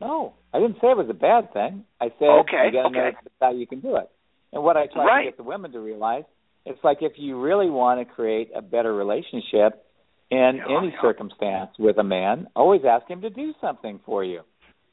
No, 0.01 0.34
I 0.54 0.60
didn't 0.60 0.75
say 0.82 0.88
it 0.88 0.98
was 0.98 1.08
a 1.10 1.13
bad 1.13 1.54
thing. 1.54 1.86
I 2.00 2.10
said 2.20 2.28
okay, 2.42 2.68
you 2.68 2.72
got 2.72 2.82
to 2.82 2.88
okay. 2.88 3.12
know 3.16 3.32
how 3.40 3.54
you 3.54 3.68
can 3.68 3.80
do 3.80 3.96
it. 3.96 4.10
And 4.51 4.63
what 4.63 4.75
I 4.75 4.88
try 4.88 5.06
right. 5.06 5.24
to 5.24 5.32
get 5.32 5.38
the 5.38 5.44
women 5.44 5.72
to 5.72 5.80
realize, 5.80 6.24
it's 6.66 6.84
like 6.84 6.98
if 7.01 7.13
you 7.16 7.40
really 7.40 7.70
want 7.70 8.06
to 8.06 8.13
create 8.13 8.50
a 8.54 8.62
better 8.62 8.94
relationship 8.94 9.86
in 10.30 10.58
yeah, 10.58 10.78
any 10.78 10.88
yeah. 10.88 11.01
circumstance 11.01 11.72
with 11.80 11.98
a 11.98 12.04
man, 12.04 12.48
always 12.56 12.82
ask 12.90 13.08
him 13.08 13.22
to 13.22 13.30
do 13.30 13.54
something 13.62 14.00
for 14.06 14.24
you. 14.24 14.42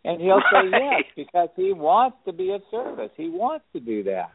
And 0.04 0.20
he'll 0.20 0.36
right. 0.36 0.64
say 0.64 0.78
yes 0.80 1.04
because 1.16 1.48
he 1.56 1.72
wants 1.72 2.18
to 2.26 2.32
be 2.32 2.52
of 2.52 2.62
service. 2.70 3.10
He 3.16 3.28
wants 3.28 3.64
to 3.72 3.80
do 3.80 4.04
that. 4.04 4.30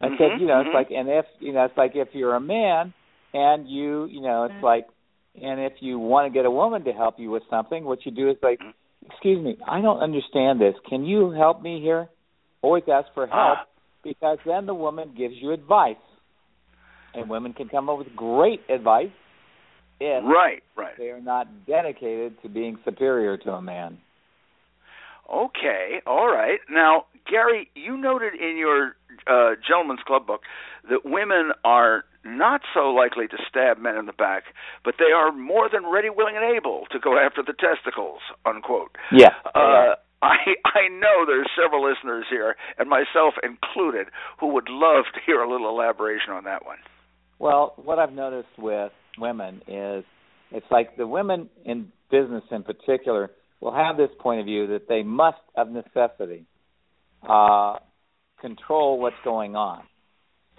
I 0.00 0.06
mm-hmm, 0.06 0.14
said, 0.18 0.40
you 0.40 0.46
know, 0.46 0.54
mm-hmm. 0.54 0.68
it's 0.68 0.74
like, 0.74 0.90
and 0.90 1.08
if 1.08 1.26
you 1.38 1.52
know, 1.52 1.64
it's 1.64 1.76
like 1.76 1.92
if 1.94 2.08
you're 2.12 2.34
a 2.34 2.40
man 2.40 2.92
and 3.32 3.68
you, 3.68 4.06
you 4.06 4.20
know, 4.20 4.44
it's 4.44 4.62
like, 4.62 4.86
and 5.34 5.60
if 5.60 5.74
you 5.80 5.98
want 5.98 6.32
to 6.32 6.36
get 6.36 6.46
a 6.46 6.50
woman 6.50 6.84
to 6.84 6.92
help 6.92 7.18
you 7.18 7.30
with 7.30 7.42
something, 7.50 7.84
what 7.84 8.04
you 8.04 8.12
do 8.12 8.30
is 8.30 8.36
like, 8.42 8.58
Mm-hmm 8.60 8.70
excuse 9.06 9.42
me, 9.42 9.56
I 9.66 9.80
don't 9.80 10.00
understand 10.00 10.60
this. 10.60 10.74
Can 10.88 11.04
you 11.04 11.30
help 11.30 11.62
me 11.62 11.80
here? 11.80 12.08
Always 12.62 12.84
ask 12.92 13.08
for 13.14 13.26
help 13.26 13.58
ah. 13.60 13.66
because 14.02 14.38
then 14.44 14.66
the 14.66 14.74
woman 14.74 15.14
gives 15.16 15.34
you 15.40 15.52
advice. 15.52 15.96
And 17.12 17.28
women 17.28 17.52
can 17.54 17.68
come 17.68 17.88
up 17.88 17.98
with 17.98 18.14
great 18.14 18.60
advice 18.68 19.10
if 19.98 20.24
right, 20.24 20.62
right. 20.76 20.96
they 20.96 21.08
are 21.08 21.20
not 21.20 21.48
dedicated 21.66 22.40
to 22.42 22.48
being 22.48 22.78
superior 22.84 23.36
to 23.36 23.50
a 23.50 23.60
man. 23.60 23.98
Okay, 25.28 26.00
all 26.06 26.28
right. 26.28 26.60
Now, 26.70 27.06
Gary, 27.28 27.68
you 27.74 27.96
noted 27.96 28.34
in 28.34 28.56
your 28.56 28.94
uh, 29.26 29.56
Gentlemen's 29.66 30.00
Club 30.06 30.26
book 30.26 30.42
that 30.88 31.00
women 31.04 31.50
are 31.64 32.04
not 32.24 32.60
so 32.74 32.90
likely 32.90 33.26
to 33.28 33.36
stab 33.48 33.78
men 33.78 33.96
in 33.96 34.06
the 34.06 34.12
back, 34.12 34.44
but 34.84 34.94
they 34.98 35.12
are 35.12 35.32
more 35.32 35.68
than 35.72 35.86
ready, 35.86 36.10
willing, 36.10 36.36
and 36.36 36.56
able 36.56 36.84
to 36.90 36.98
go 36.98 37.18
after 37.18 37.42
the 37.42 37.54
testicles. 37.54 38.20
Unquote. 38.44 38.96
Yeah. 39.12 39.30
Uh, 39.54 39.96
I 40.22 40.36
I 40.64 40.88
know 40.88 41.24
there's 41.26 41.48
several 41.60 41.88
listeners 41.88 42.26
here, 42.30 42.56
and 42.78 42.88
myself 42.88 43.34
included, 43.42 44.08
who 44.38 44.48
would 44.54 44.68
love 44.68 45.04
to 45.14 45.20
hear 45.24 45.40
a 45.40 45.50
little 45.50 45.68
elaboration 45.68 46.32
on 46.32 46.44
that 46.44 46.64
one. 46.64 46.78
Well, 47.38 47.72
what 47.76 47.98
I've 47.98 48.12
noticed 48.12 48.58
with 48.58 48.92
women 49.18 49.62
is 49.66 50.04
it's 50.52 50.66
like 50.70 50.96
the 50.96 51.06
women 51.06 51.48
in 51.64 51.90
business 52.10 52.44
in 52.50 52.64
particular 52.64 53.30
will 53.60 53.74
have 53.74 53.96
this 53.96 54.10
point 54.18 54.40
of 54.40 54.46
view 54.46 54.66
that 54.68 54.88
they 54.88 55.02
must, 55.02 55.38
of 55.56 55.68
necessity, 55.70 56.44
uh, 57.26 57.76
control 58.40 58.98
what's 58.98 59.16
going 59.24 59.56
on. 59.56 59.82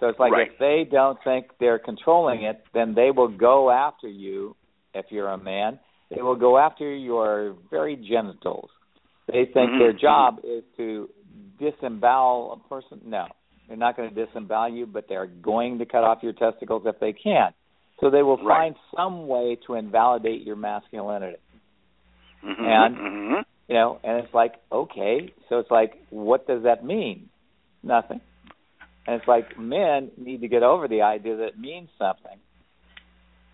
So 0.01 0.07
it's 0.07 0.19
like 0.19 0.33
right. 0.33 0.47
if 0.51 0.57
they 0.59 0.83
don't 0.91 1.17
think 1.23 1.45
they're 1.59 1.79
controlling 1.79 2.43
it, 2.43 2.63
then 2.73 2.95
they 2.95 3.11
will 3.11 3.27
go 3.29 3.69
after 3.69 4.07
you. 4.07 4.55
If 4.95 5.05
you're 5.09 5.29
a 5.29 5.37
man, 5.37 5.79
they 6.13 6.21
will 6.21 6.35
go 6.35 6.57
after 6.57 6.93
your 6.93 7.55
very 7.69 7.95
genitals. 7.95 8.69
They 9.27 9.45
think 9.45 9.69
mm-hmm. 9.69 9.79
their 9.79 9.93
job 9.93 10.39
is 10.43 10.63
to 10.77 11.07
disembowel 11.59 12.59
a 12.59 12.67
person. 12.67 13.01
No, 13.05 13.27
they're 13.67 13.77
not 13.77 13.95
going 13.95 14.13
to 14.13 14.25
disembowel 14.25 14.73
you, 14.73 14.87
but 14.87 15.05
they're 15.07 15.27
going 15.27 15.77
to 15.77 15.85
cut 15.85 16.03
off 16.03 16.17
your 16.23 16.33
testicles 16.33 16.81
if 16.85 16.99
they 16.99 17.13
can. 17.13 17.53
So 18.01 18.09
they 18.09 18.23
will 18.23 18.37
right. 18.37 18.73
find 18.73 18.75
some 18.97 19.27
way 19.27 19.57
to 19.67 19.75
invalidate 19.75 20.41
your 20.41 20.55
masculinity. 20.55 21.37
Mm-hmm. 22.43 22.63
And 22.65 22.95
mm-hmm. 22.95 23.41
you 23.67 23.75
know, 23.75 23.99
and 24.03 24.25
it's 24.25 24.33
like, 24.33 24.55
okay, 24.71 25.31
so 25.47 25.59
it's 25.59 25.69
like, 25.69 25.93
what 26.09 26.47
does 26.47 26.63
that 26.63 26.83
mean? 26.83 27.29
Nothing. 27.83 28.19
And 29.07 29.15
it's 29.15 29.27
like 29.27 29.57
men 29.57 30.11
need 30.17 30.41
to 30.41 30.47
get 30.47 30.63
over 30.63 30.87
the 30.87 31.01
idea 31.01 31.37
that 31.37 31.47
it 31.47 31.59
means 31.59 31.89
something. 31.97 32.37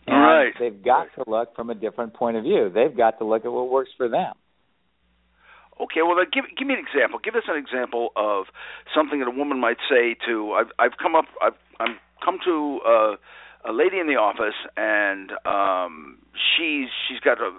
And 0.08 0.16
right. 0.16 0.54
they've 0.60 0.84
got 0.84 1.08
to 1.16 1.30
look 1.30 1.56
from 1.56 1.70
a 1.70 1.76
different 1.76 2.14
point 2.14 2.38
of 2.38 2.44
view. 2.44 2.72
They've 2.74 2.96
got 2.96 3.20
to 3.20 3.26
look 3.26 3.46
at 3.46 3.52
what 3.52 3.70
works 3.70 3.92
for 3.98 4.08
them. 4.08 4.34
Okay, 5.80 6.02
well, 6.02 6.16
then 6.16 6.26
give 6.34 6.46
give 6.58 6.68
me 6.68 6.74
an 6.74 6.80
example. 6.80 7.20
Give 7.24 7.36
us 7.36 7.44
an 7.48 7.56
example 7.56 8.10
of 8.16 8.46
something 8.96 9.20
that 9.20 9.28
a 9.28 9.32
woman 9.32 9.60
might 9.60 9.78
say 9.90 10.16
to. 10.26 10.54
I've 10.54 10.72
I've 10.80 10.98
come 11.02 11.16
up. 11.16 11.26
I've 11.42 11.54
I'm 11.80 11.98
come 12.24 12.40
to 12.46 12.80
uh, 12.88 13.16
a 13.70 13.74
lady 13.74 14.00
in 14.00 14.08
the 14.08 14.16
office, 14.16 14.58
and 14.76 15.32
um, 15.46 16.18
she's 16.34 16.90
she's 17.08 17.20
got 17.20 17.40
a, 17.40 17.52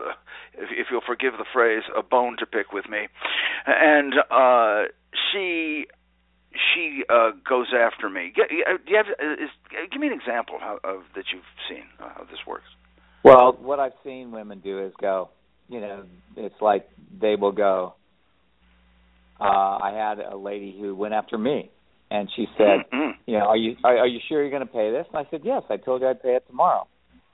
if, 0.54 0.68
if 0.73 0.87
you'll 0.90 1.07
forgive 1.07 1.35
the 1.38 1.47
phrase, 1.52 1.83
a 1.97 2.02
bone 2.02 2.37
to 2.38 2.47
pick 2.47 2.73
with 2.73 2.88
me, 2.88 3.07
and 3.66 4.14
uh, 4.30 4.90
she 5.30 5.87
she 6.75 7.02
uh, 7.09 7.31
goes 7.49 7.69
after 7.75 8.09
me. 8.09 8.33
Uh, 8.37 8.73
do 8.85 8.90
you 8.90 8.97
have? 8.97 9.07
uh, 9.07 9.33
Is, 9.45 9.50
give 9.93 10.00
me 10.00 10.07
an 10.09 10.12
example 10.14 10.57
of, 10.57 10.61
how, 10.61 10.78
of 10.85 11.02
that 11.14 11.25
you've 11.33 11.43
seen 11.69 11.85
uh, 12.00 12.09
how 12.17 12.25
this 12.25 12.40
works. 12.47 12.64
Well, 13.25 13.52
what 13.61 13.78
I've 13.81 13.93
seen 14.05 14.31
women 14.31 14.61
do 14.61 14.85
is 14.85 14.93
go. 15.00 15.31
You 15.69 15.81
know, 15.81 16.05
it's 16.37 16.61
like 16.61 16.88
they 17.21 17.37
will 17.37 17.52
go. 17.52 17.95
Uh, 19.40 19.45
I 19.45 19.93
had 19.93 20.19
a 20.19 20.37
lady 20.37 20.76
who 20.81 20.95
went 20.95 21.14
after 21.14 21.37
me, 21.38 21.71
and 22.11 22.28
she 22.35 22.47
said, 22.57 22.85
Mhm. 22.93 23.12
"You 23.26 23.38
know, 23.38 23.47
are 23.47 23.57
you 23.57 23.76
are, 23.85 23.99
are 23.99 24.07
you 24.07 24.21
sure 24.28 24.40
you're 24.40 24.50
going 24.50 24.67
to 24.67 24.73
pay 24.73 24.90
this?" 24.90 25.07
And 25.12 25.19
I 25.25 25.31
said, 25.31 25.43
"Yes, 25.45 25.62
I 25.69 25.76
told 25.76 26.00
you 26.00 26.09
I'd 26.09 26.23
pay 26.23 26.35
it 26.35 26.47
tomorrow." 26.49 26.87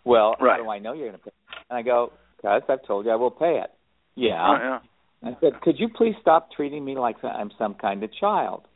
Well, 0.05 0.35
Right. 0.41 0.59
how 0.59 0.65
do 0.65 0.71
I 0.71 0.79
know 0.81 0.93
you're 0.93 1.09
going 1.09 1.19
to 1.19 1.25
pay? 1.25 1.29
It? 1.31 1.57
And 1.71 1.79
I 1.79 1.83
go, 1.83 2.13
"Cause 2.43 2.63
I've 2.69 2.85
told 2.87 3.07
you 3.07 3.13
I 3.13 3.17
will 3.17 3.31
pay 3.31 3.59
it." 3.59 3.71
Yeah. 4.17 4.47
Oh, 4.47 4.53
yeah. 4.55 4.79
I 5.31 5.37
said, 5.41 5.61
"Could 5.63 5.79
you 5.79 5.89
please 5.89 6.15
stop 6.21 6.51
treating 6.53 6.85
me 6.85 6.97
like 6.99 7.23
I'm 7.25 7.51
some 7.57 7.75
kind 7.75 8.03
of 8.03 8.13
child?" 8.13 8.67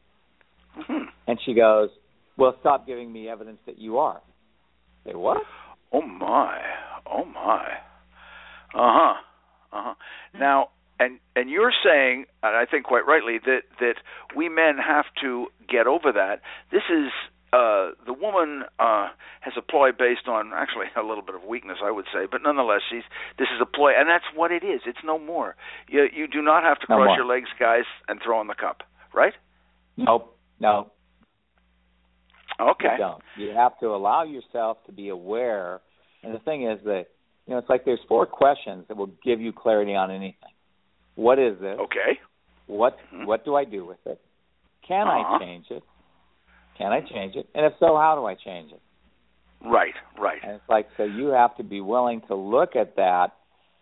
And 1.26 1.38
she 1.44 1.54
goes, 1.54 1.90
"Well, 2.36 2.56
stop 2.60 2.86
giving 2.86 3.12
me 3.12 3.28
evidence 3.28 3.58
that 3.66 3.78
you 3.78 3.98
are." 3.98 4.20
I 5.06 5.10
say, 5.10 5.14
"What?" 5.16 5.38
Oh 5.92 6.02
my. 6.02 6.58
Oh 7.06 7.24
my. 7.24 7.66
Uh 8.74 8.92
huh. 8.98 9.14
Uh 9.72 9.82
huh. 9.82 9.94
Now, 10.38 10.68
and 10.98 11.18
and 11.36 11.50
you're 11.50 11.72
saying, 11.84 12.26
and 12.42 12.56
I 12.56 12.64
think 12.64 12.84
quite 12.86 13.06
rightly, 13.06 13.38
that 13.44 13.62
that 13.80 13.94
we 14.36 14.48
men 14.48 14.76
have 14.78 15.06
to 15.22 15.48
get 15.68 15.86
over 15.86 16.12
that. 16.12 16.40
This 16.70 16.82
is 16.90 17.10
uh, 17.52 17.90
the 18.06 18.12
woman 18.12 18.64
uh, 18.78 19.08
has 19.40 19.54
a 19.56 19.62
ploy 19.62 19.90
based 19.92 20.28
on 20.28 20.52
actually 20.54 20.86
a 20.96 21.02
little 21.02 21.22
bit 21.24 21.34
of 21.34 21.42
weakness, 21.44 21.78
I 21.82 21.90
would 21.90 22.04
say, 22.12 22.26
but 22.30 22.42
nonetheless, 22.42 22.82
she's 22.90 23.04
this 23.38 23.48
is 23.54 23.60
a 23.60 23.66
ploy, 23.66 23.92
and 23.98 24.08
that's 24.08 24.24
what 24.34 24.52
it 24.52 24.62
is. 24.62 24.82
It's 24.86 24.98
no 25.04 25.18
more. 25.18 25.56
You 25.88 26.06
you 26.12 26.26
do 26.28 26.42
not 26.42 26.62
have 26.62 26.78
to 26.80 26.86
No 26.88 26.96
cross 26.96 27.06
more. 27.08 27.16
your 27.16 27.26
legs, 27.26 27.48
guys, 27.58 27.84
and 28.08 28.20
throw 28.24 28.40
in 28.40 28.46
the 28.46 28.54
cup, 28.54 28.82
right? 29.14 29.34
Nope. 29.96 30.34
No. 30.60 30.90
Okay. 32.60 32.88
You 32.92 32.98
don't. 32.98 33.22
You 33.36 33.50
have 33.50 33.78
to 33.80 33.88
allow 33.88 34.24
yourself 34.24 34.78
to 34.86 34.92
be 34.92 35.10
aware. 35.10 35.80
And 36.22 36.34
the 36.34 36.40
thing 36.40 36.68
is 36.68 36.80
that 36.84 37.06
you 37.46 37.52
know 37.54 37.58
it's 37.58 37.68
like 37.68 37.84
there's 37.84 38.00
four 38.08 38.26
questions 38.26 38.84
that 38.88 38.96
will 38.96 39.12
give 39.24 39.40
you 39.40 39.52
clarity 39.52 39.94
on 39.94 40.10
anything. 40.10 40.50
What 41.14 41.38
is 41.38 41.58
this? 41.60 41.78
Okay. 41.78 42.18
What 42.66 42.98
Mhm. 43.12 43.26
what 43.26 43.44
do 43.44 43.54
I 43.54 43.64
do 43.64 43.84
with 43.86 44.04
it? 44.06 44.20
Can 44.82 45.06
Uh-huh. 45.06 45.36
I 45.36 45.38
change 45.38 45.70
it? 45.70 45.82
Can 46.76 46.92
I 46.92 47.00
change 47.00 47.36
it? 47.36 47.48
And 47.54 47.66
if 47.66 47.74
so, 47.78 47.96
how 47.96 48.14
do 48.16 48.24
I 48.24 48.34
change 48.34 48.72
it? 48.72 48.80
Right. 49.64 49.94
Right. 50.16 50.42
And 50.42 50.52
it's 50.52 50.68
like 50.68 50.88
so 50.96 51.04
you 51.04 51.28
have 51.28 51.56
to 51.56 51.62
be 51.62 51.80
willing 51.80 52.20
to 52.22 52.34
look 52.34 52.76
at 52.76 52.96
that 52.96 53.32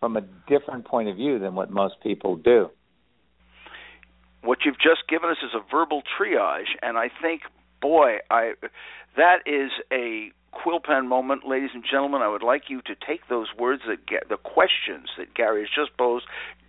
from 0.01 0.17
a 0.17 0.23
different 0.47 0.85
point 0.85 1.09
of 1.09 1.17
view 1.17 1.39
than 1.39 1.55
what 1.55 1.71
most 1.71 2.01
people 2.01 2.37
do. 2.37 2.71
What 4.47 4.59
you've 4.65 4.79
just 4.79 5.09
given 5.09 5.29
us 5.31 5.39
is 5.43 5.51
a 5.55 5.61
verbal 5.71 6.03
triage 6.03 6.75
and 6.83 6.97
i 6.97 7.11
think 7.21 7.43
boy 7.81 8.17
i 8.31 8.53
that 9.17 9.39
is 9.47 9.71
a 9.91 10.31
quill 10.53 10.81
pen 10.81 11.07
moment. 11.09 11.47
Ladies 11.47 11.71
and 11.75 11.85
gentlemen 11.89 12.23
i 12.23 12.29
would 12.29 12.43
like 12.43 12.65
you 12.69 12.81
to 12.83 12.95
take 12.95 13.29
those 13.29 13.49
words 13.59 13.83
that 13.87 14.07
get 14.07 14.29
the 14.29 14.37
questions 14.37 15.09
that 15.19 15.35
gary 15.35 15.61
has 15.61 15.71
just 15.75 15.97
posed 15.99 16.25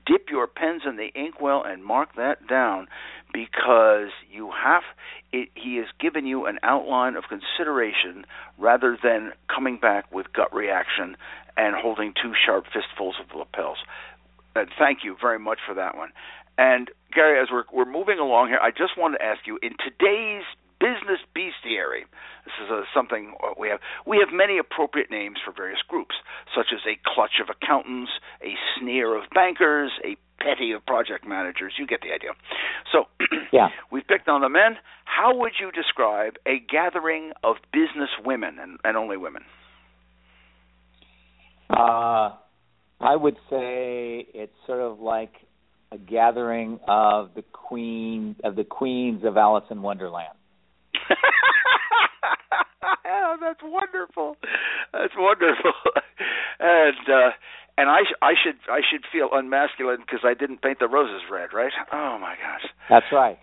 dip 0.05 0.29
your 0.29 0.47
pens 0.47 0.83
in 0.85 0.95
the 0.95 1.09
inkwell 1.15 1.63
and 1.63 1.83
mark 1.83 2.15
that 2.15 2.47
down 2.47 2.87
because 3.33 4.09
you 4.31 4.51
have 4.51 4.83
it, 5.31 5.49
he 5.55 5.75
has 5.75 5.87
given 5.99 6.25
you 6.25 6.45
an 6.45 6.57
outline 6.63 7.15
of 7.15 7.25
consideration 7.25 8.25
rather 8.57 8.97
than 9.01 9.33
coming 9.53 9.77
back 9.77 10.11
with 10.13 10.31
gut 10.33 10.53
reaction 10.55 11.17
and 11.57 11.75
holding 11.75 12.13
two 12.13 12.33
sharp 12.45 12.65
fistfuls 12.65 13.15
of 13.19 13.35
lapels. 13.35 13.79
And 14.55 14.69
thank 14.79 14.99
you 15.03 15.17
very 15.19 15.39
much 15.39 15.59
for 15.67 15.73
that 15.75 15.97
one. 15.97 16.09
And 16.57 16.89
Gary, 17.17 17.41
as 17.41 17.47
we're 17.51 17.65
we're 17.73 17.91
moving 17.91 18.19
along 18.19 18.49
here, 18.49 18.59
I 18.61 18.69
just 18.69 18.93
wanted 18.95 19.17
to 19.17 19.25
ask 19.25 19.47
you 19.49 19.57
in 19.63 19.71
today's 19.81 20.45
business 20.79 21.17
bestiary. 21.35 22.05
This 22.45 22.53
is 22.63 22.69
a, 22.69 22.83
something 22.93 23.33
we 23.59 23.69
have. 23.69 23.79
We 24.05 24.17
have 24.21 24.29
many 24.31 24.59
appropriate 24.59 25.09
names 25.09 25.37
for 25.43 25.51
various 25.51 25.79
groups, 25.87 26.13
such 26.55 26.67
as 26.71 26.81
a 26.85 26.93
clutch 27.09 27.41
of 27.41 27.49
accountants, 27.49 28.11
a 28.45 28.53
sneer 28.77 29.17
of 29.17 29.23
bankers, 29.33 29.89
a 30.05 30.15
petty 30.37 30.71
of 30.73 30.85
project 30.85 31.27
managers. 31.27 31.73
You 31.79 31.87
get 31.87 32.01
the 32.01 32.13
idea. 32.13 32.37
So, 32.91 33.05
Yeah. 33.51 33.69
we've 33.91 34.05
picked 34.05 34.29
on 34.29 34.41
the 34.41 34.49
men. 34.49 34.77
How 35.05 35.35
would 35.35 35.53
you 35.59 35.71
describe 35.71 36.35
a 36.45 36.59
gathering 36.69 37.31
of 37.43 37.55
business 37.73 38.09
women 38.23 38.59
and, 38.61 38.77
and 38.83 38.95
only 38.95 39.17
women? 39.17 39.41
Uh, 41.71 42.37
I 43.01 43.15
would 43.15 43.37
say 43.49 44.27
it's 44.35 44.53
sort 44.67 44.81
of 44.81 44.99
like 44.99 45.33
a 45.91 45.97
gathering 45.97 46.79
of 46.87 47.29
the 47.35 47.43
queen 47.53 48.35
of 48.43 48.55
the 48.55 48.63
queens 48.63 49.23
of 49.23 49.37
Alice 49.37 49.65
in 49.71 49.81
Wonderland. 49.81 50.33
oh, 53.05 53.35
that's 53.41 53.61
wonderful. 53.63 54.37
That's 54.93 55.13
wonderful. 55.17 55.71
And 56.59 56.97
uh 57.07 57.29
and 57.77 57.87
I 57.87 58.01
sh- 58.01 58.17
I 58.19 58.33
should 58.33 58.57
I 58.67 58.79
should 58.81 59.03
feel 59.13 59.29
unmasculine 59.31 59.97
because 59.99 60.21
I 60.23 60.33
didn't 60.33 60.63
paint 60.63 60.79
the 60.79 60.87
roses 60.87 61.21
red, 61.31 61.53
right? 61.53 61.71
Oh 61.93 62.17
my 62.19 62.33
gosh. 62.33 62.65
That's 62.89 63.05
right. 63.11 63.37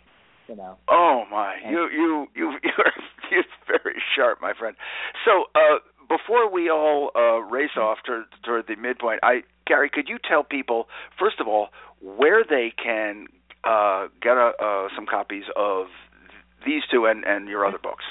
You 0.49 0.57
know. 0.57 0.79
Oh 0.91 1.23
my. 1.31 1.55
And- 1.63 1.71
You 1.73 1.89
you 1.93 2.27
you 2.35 2.51
you're 2.65 2.93
you're 3.31 3.45
very 3.69 4.03
sharp, 4.17 4.41
my 4.43 4.53
friend. 4.59 4.75
So, 5.25 5.45
uh 5.55 5.79
before 6.09 6.51
we 6.51 6.71
all 6.71 7.11
uh 7.17 7.41
race 7.43 7.77
off 7.77 7.99
toward 8.05 8.25
toward 8.45 8.67
the 8.67 8.77
midpoint, 8.77 9.21
I 9.23 9.43
Gary, 9.67 9.91
could 9.91 10.09
you 10.09 10.19
tell 10.19 10.43
people 10.45 10.89
first 11.19 11.41
of 11.41 11.49
all 11.49 11.69
where 12.01 12.45
they 12.49 12.73
can 12.83 13.27
uh 13.65 14.09
get 14.21 14.37
a, 14.37 14.53
uh 14.61 14.89
some 14.95 15.07
copies 15.07 15.45
of 15.57 15.87
these 16.67 16.83
two 16.91 17.07
and 17.07 17.25
and 17.25 17.49
your 17.49 17.67
other 17.67 17.79
books? 17.79 18.05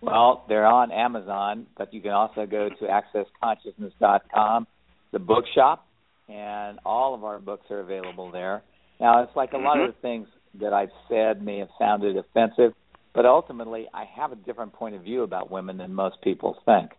Well, 0.00 0.44
they're 0.48 0.66
on 0.66 0.90
Amazon, 0.90 1.66
but 1.78 1.94
you 1.94 2.00
can 2.00 2.10
also 2.10 2.44
go 2.44 2.68
to 2.68 2.84
accessconsciousness.com, 2.84 4.66
the 5.12 5.20
bookshop, 5.20 5.86
and 6.28 6.80
all 6.84 7.14
of 7.14 7.22
our 7.22 7.38
books 7.38 7.70
are 7.70 7.78
available 7.78 8.32
there. 8.32 8.62
Now, 9.00 9.22
it's 9.22 9.34
like 9.36 9.52
a 9.52 9.58
lot 9.58 9.76
Mhm. 9.76 9.88
of 9.88 9.94
the 9.94 10.00
things 10.00 10.28
that 10.54 10.72
I've 10.72 10.90
said 11.08 11.42
may 11.42 11.58
have 11.58 11.70
sounded 11.78 12.16
offensive, 12.16 12.74
but 13.14 13.26
ultimately, 13.26 13.86
I 13.92 14.04
have 14.16 14.32
a 14.32 14.36
different 14.36 14.72
point 14.72 14.94
of 14.94 15.02
view 15.02 15.22
about 15.22 15.50
women 15.50 15.76
than 15.76 15.94
most 15.94 16.20
people 16.22 16.58
think. 16.64 16.92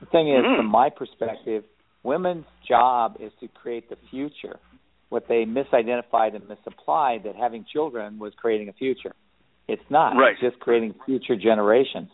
The 0.00 0.06
thing 0.06 0.28
is, 0.28 0.44
Mhm. 0.44 0.56
from 0.56 0.66
my 0.66 0.90
perspective, 0.90 1.64
women's 2.02 2.46
job 2.66 3.16
is 3.20 3.32
to 3.40 3.48
create 3.48 3.88
the 3.88 3.96
future. 4.10 4.58
What 5.08 5.28
they 5.28 5.44
misidentified 5.44 6.34
and 6.34 6.48
misapplied 6.48 7.22
that 7.24 7.36
having 7.36 7.64
children 7.64 8.18
was 8.18 8.34
creating 8.34 8.68
a 8.68 8.72
future. 8.72 9.14
It's 9.68 9.88
not. 9.90 10.16
Right. 10.16 10.32
It's 10.32 10.40
just 10.40 10.60
creating 10.60 10.94
future 11.06 11.36
generations. 11.36 12.10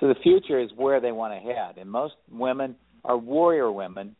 So 0.00 0.06
the 0.08 0.14
future 0.14 0.58
is 0.58 0.72
where 0.74 1.00
they 1.00 1.12
want 1.12 1.34
to 1.34 1.40
head. 1.40 1.76
And 1.78 1.90
most 1.90 2.14
women 2.30 2.76
are 3.04 3.16
warrior 3.16 3.70
women, 3.70 4.14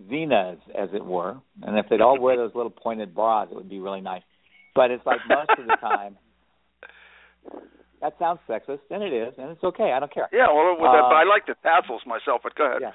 Venas, 0.00 0.58
as 0.74 0.92
it 0.94 1.04
were. 1.04 1.36
And 1.62 1.78
if 1.78 1.88
they'd 1.88 2.00
all 2.00 2.18
wear 2.18 2.36
those 2.36 2.54
little 2.54 2.70
pointed 2.70 3.14
bras, 3.14 3.48
it 3.50 3.54
would 3.54 3.68
be 3.68 3.80
really 3.80 4.00
nice. 4.00 4.22
But 4.74 4.90
it's 4.90 5.04
like 5.06 5.20
most 5.28 5.50
of 5.58 5.66
the 5.66 5.76
time, 5.80 6.16
that 8.04 8.18
sounds 8.18 8.38
sexist, 8.46 8.80
and 8.90 9.02
it 9.02 9.14
is, 9.14 9.32
and 9.38 9.50
it's 9.50 9.64
okay. 9.64 9.92
I 9.96 9.98
don't 9.98 10.12
care. 10.12 10.28
Yeah, 10.30 10.48
well, 10.52 10.72
with 10.72 10.92
that, 10.92 11.04
Uh, 11.04 11.08
but 11.08 11.16
I 11.16 11.24
like 11.24 11.46
the 11.46 11.54
tassels 11.62 12.02
myself. 12.04 12.42
But 12.42 12.54
go 12.54 12.66
ahead. 12.66 12.82
Yeah. 12.82 12.92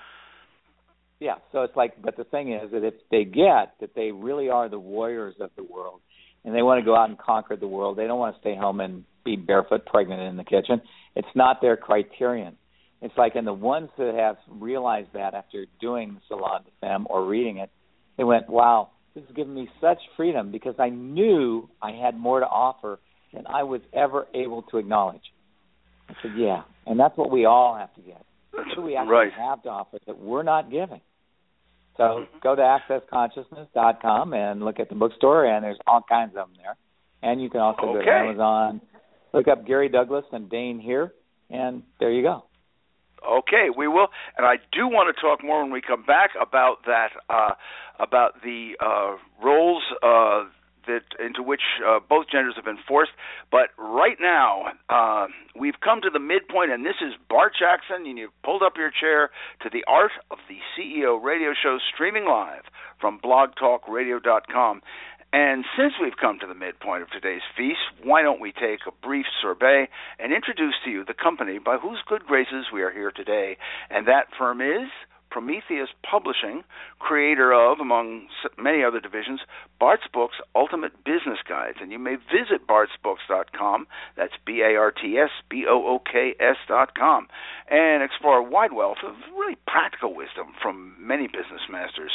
Yeah. 1.19 1.35
So 1.51 1.63
it's 1.63 1.75
like, 1.75 1.99
but 1.99 2.15
the 2.15 2.25
thing 2.25 2.53
is 2.53 2.69
that 2.71 2.83
if 2.83 2.93
they 3.09 3.25
get 3.25 3.73
that 3.81 3.95
they 3.95 4.11
really 4.11 4.49
are 4.49 4.69
the 4.69 4.79
warriors 4.79 5.35
of 5.39 5.49
the 5.55 5.63
world, 5.63 6.01
and 6.45 6.53
they 6.53 6.61
want 6.61 6.79
to 6.79 6.85
go 6.85 6.95
out 6.95 7.09
and 7.09 7.17
conquer 7.17 7.55
the 7.55 7.67
world, 7.67 7.97
they 7.97 8.05
don't 8.05 8.19
want 8.19 8.35
to 8.35 8.39
stay 8.39 8.55
home 8.55 8.79
and 8.81 9.03
be 9.25 9.35
barefoot, 9.35 9.85
pregnant 9.87 10.21
in 10.21 10.37
the 10.37 10.43
kitchen. 10.43 10.79
It's 11.15 11.35
not 11.35 11.59
their 11.59 11.75
criterion. 11.75 12.55
It's 13.01 13.17
like, 13.17 13.35
and 13.35 13.47
the 13.47 13.53
ones 13.53 13.89
that 13.97 14.13
have 14.13 14.37
realized 14.47 15.09
that 15.13 15.33
after 15.33 15.65
doing 15.81 16.13
the 16.13 16.21
Salon 16.27 16.61
des 16.63 16.71
Femmes 16.81 17.07
or 17.09 17.25
reading 17.25 17.57
it, 17.57 17.71
they 18.17 18.23
went, 18.23 18.47
"Wow, 18.47 18.89
this 19.15 19.23
has 19.25 19.35
given 19.35 19.55
me 19.55 19.69
such 19.81 19.99
freedom 20.15 20.51
because 20.51 20.75
I 20.77 20.89
knew 20.89 21.67
I 21.81 21.93
had 21.93 22.15
more 22.15 22.39
to 22.41 22.47
offer 22.47 22.99
than 23.33 23.45
I 23.47 23.63
was 23.63 23.81
ever 23.93 24.27
able 24.33 24.63
to 24.63 24.77
acknowledge." 24.77 25.33
I 26.09 26.13
said, 26.21 26.31
"Yeah," 26.35 26.63
and 26.85 26.99
that's 26.99 27.17
what 27.17 27.29
we 27.31 27.45
all 27.45 27.75
have 27.75 27.93
to 27.95 28.01
get 28.01 28.25
That's 28.55 28.75
what 28.75 28.85
we 28.85 28.95
actually 28.95 29.13
right. 29.13 29.33
have 29.33 29.63
to 29.63 29.69
offer 29.69 29.99
that 30.05 30.17
we're 30.17 30.43
not 30.43 30.71
giving? 30.71 31.01
So 31.99 32.25
go 32.41 32.55
to 32.55 32.61
accessconsciousness.com 32.61 34.33
and 34.33 34.63
look 34.63 34.79
at 34.79 34.87
the 34.87 34.95
bookstore, 34.95 35.45
and 35.45 35.63
there's 35.63 35.77
all 35.85 36.01
kinds 36.07 36.29
of 36.29 36.47
them 36.47 36.53
there. 36.55 36.77
And 37.21 37.41
you 37.41 37.49
can 37.49 37.59
also 37.59 37.81
go 37.81 38.01
to 38.01 38.09
Amazon, 38.09 38.79
look 39.33 39.49
up 39.49 39.67
Gary 39.67 39.89
Douglas 39.89 40.23
and 40.31 40.49
Dain 40.49 40.79
Heer, 40.79 41.13
and 41.49 41.83
there 41.99 42.09
you 42.09 42.23
go. 42.23 42.45
Okay, 43.29 43.67
we 43.75 43.89
will, 43.89 44.07
and 44.37 44.47
I 44.47 44.55
do 44.71 44.87
want 44.87 45.13
to 45.13 45.21
talk 45.21 45.43
more 45.43 45.61
when 45.61 45.73
we 45.73 45.81
come 45.81 46.05
back 46.05 46.29
about 46.41 46.85
that, 46.85 47.09
uh, 47.29 47.51
about 47.99 48.41
the 48.43 48.77
uh, 48.79 49.17
roles 49.43 49.83
uh, 50.01 50.45
that 50.87 51.03
into 51.23 51.43
which 51.43 51.61
uh, 51.85 51.99
both 52.07 52.27
genders 52.31 52.55
have 52.55 52.65
been 52.65 52.79
forced. 52.87 53.11
But 53.51 53.69
right 53.77 54.17
now, 54.19 54.73
uh, 54.89 55.27
we've 55.59 55.79
come 55.83 56.01
to 56.01 56.09
the 56.09 56.19
midpoint, 56.19 56.71
and 56.71 56.85
this 56.85 57.01
is 57.01 57.13
Bart 57.29 57.53
Jackson. 57.57 58.05
And 58.07 58.17
you've 58.17 58.41
pulled 58.43 58.63
up 58.63 58.73
your 58.77 58.91
chair 58.91 59.29
to 59.61 59.69
the 59.69 59.83
Art 59.87 60.11
of 60.31 60.37
the 60.47 60.57
CEO 60.75 61.21
radio 61.21 61.53
show, 61.61 61.77
streaming 61.93 62.25
live 62.25 62.63
from 62.99 63.19
BlogTalkRadio.com. 63.19 64.81
And 65.31 65.63
since 65.77 65.93
we've 66.01 66.17
come 66.19 66.39
to 66.39 66.47
the 66.47 66.55
midpoint 66.55 67.03
of 67.03 67.09
today's 67.11 67.45
feast, 67.55 67.79
why 68.03 68.23
don't 68.23 68.41
we 68.41 68.51
take 68.51 68.79
a 68.87 69.05
brief 69.05 69.27
sorbet 69.41 69.87
and 70.17 70.33
introduce 70.33 70.73
to 70.85 70.89
you 70.89 71.05
the 71.05 71.13
company 71.13 71.59
by 71.59 71.77
whose 71.77 71.99
good 72.07 72.25
graces 72.25 72.65
we 72.73 72.81
are 72.81 72.91
here 72.91 73.11
today? 73.11 73.57
And 73.91 74.07
that 74.07 74.25
firm 74.39 74.59
is 74.59 74.89
Prometheus 75.29 75.89
Publishing, 76.03 76.63
creator 76.99 77.53
of, 77.53 77.79
among 77.79 78.27
many 78.57 78.83
other 78.83 78.99
divisions, 78.99 79.41
Bart's 79.79 80.07
Books 80.11 80.35
Ultimate 80.55 81.03
Business 81.03 81.39
Guides. 81.47 81.77
And 81.81 81.91
you 81.91 81.99
may 81.99 82.15
visit 82.15 82.67
bartsbooks.com, 82.67 83.87
that's 84.15 84.33
B 84.45 84.61
A 84.61 84.75
R 84.75 84.91
T 84.91 85.17
S 85.17 85.29
B 85.49 85.65
O 85.67 85.85
O 85.85 85.99
K 85.99 86.35
S.com, 86.39 87.27
and 87.69 88.03
explore 88.03 88.37
a 88.37 88.43
wide 88.43 88.73
wealth 88.73 88.99
of 89.05 89.15
really 89.37 89.57
practical 89.67 90.13
wisdom 90.15 90.53
from 90.61 90.95
many 90.99 91.27
business 91.27 91.61
masters. 91.69 92.11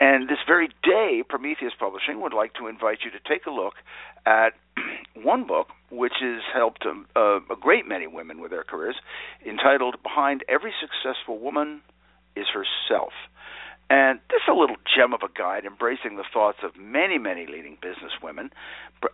And 0.00 0.28
this 0.28 0.38
very 0.46 0.68
day, 0.82 1.22
Prometheus 1.28 1.72
Publishing 1.78 2.20
would 2.20 2.32
like 2.32 2.54
to 2.54 2.66
invite 2.68 2.98
you 3.04 3.10
to 3.10 3.28
take 3.28 3.46
a 3.46 3.50
look 3.50 3.74
at 4.26 4.54
one 5.22 5.46
book 5.46 5.68
which 5.90 6.14
has 6.20 6.42
helped 6.54 6.86
um, 6.86 7.06
uh, 7.14 7.36
a 7.50 7.56
great 7.60 7.86
many 7.86 8.06
women 8.06 8.40
with 8.40 8.50
their 8.50 8.64
careers, 8.64 8.96
entitled 9.46 9.96
Behind 10.02 10.42
Every 10.48 10.72
Successful 10.80 11.38
Woman 11.38 11.82
is 12.36 12.46
herself. 12.52 13.12
And 13.90 14.20
this 14.30 14.40
is 14.40 14.48
a 14.48 14.58
little 14.58 14.76
gem 14.88 15.12
of 15.12 15.20
a 15.22 15.28
guide 15.38 15.66
embracing 15.66 16.16
the 16.16 16.24
thoughts 16.32 16.58
of 16.62 16.76
many, 16.78 17.18
many 17.18 17.46
leading 17.46 17.76
business 17.82 18.12
women 18.22 18.50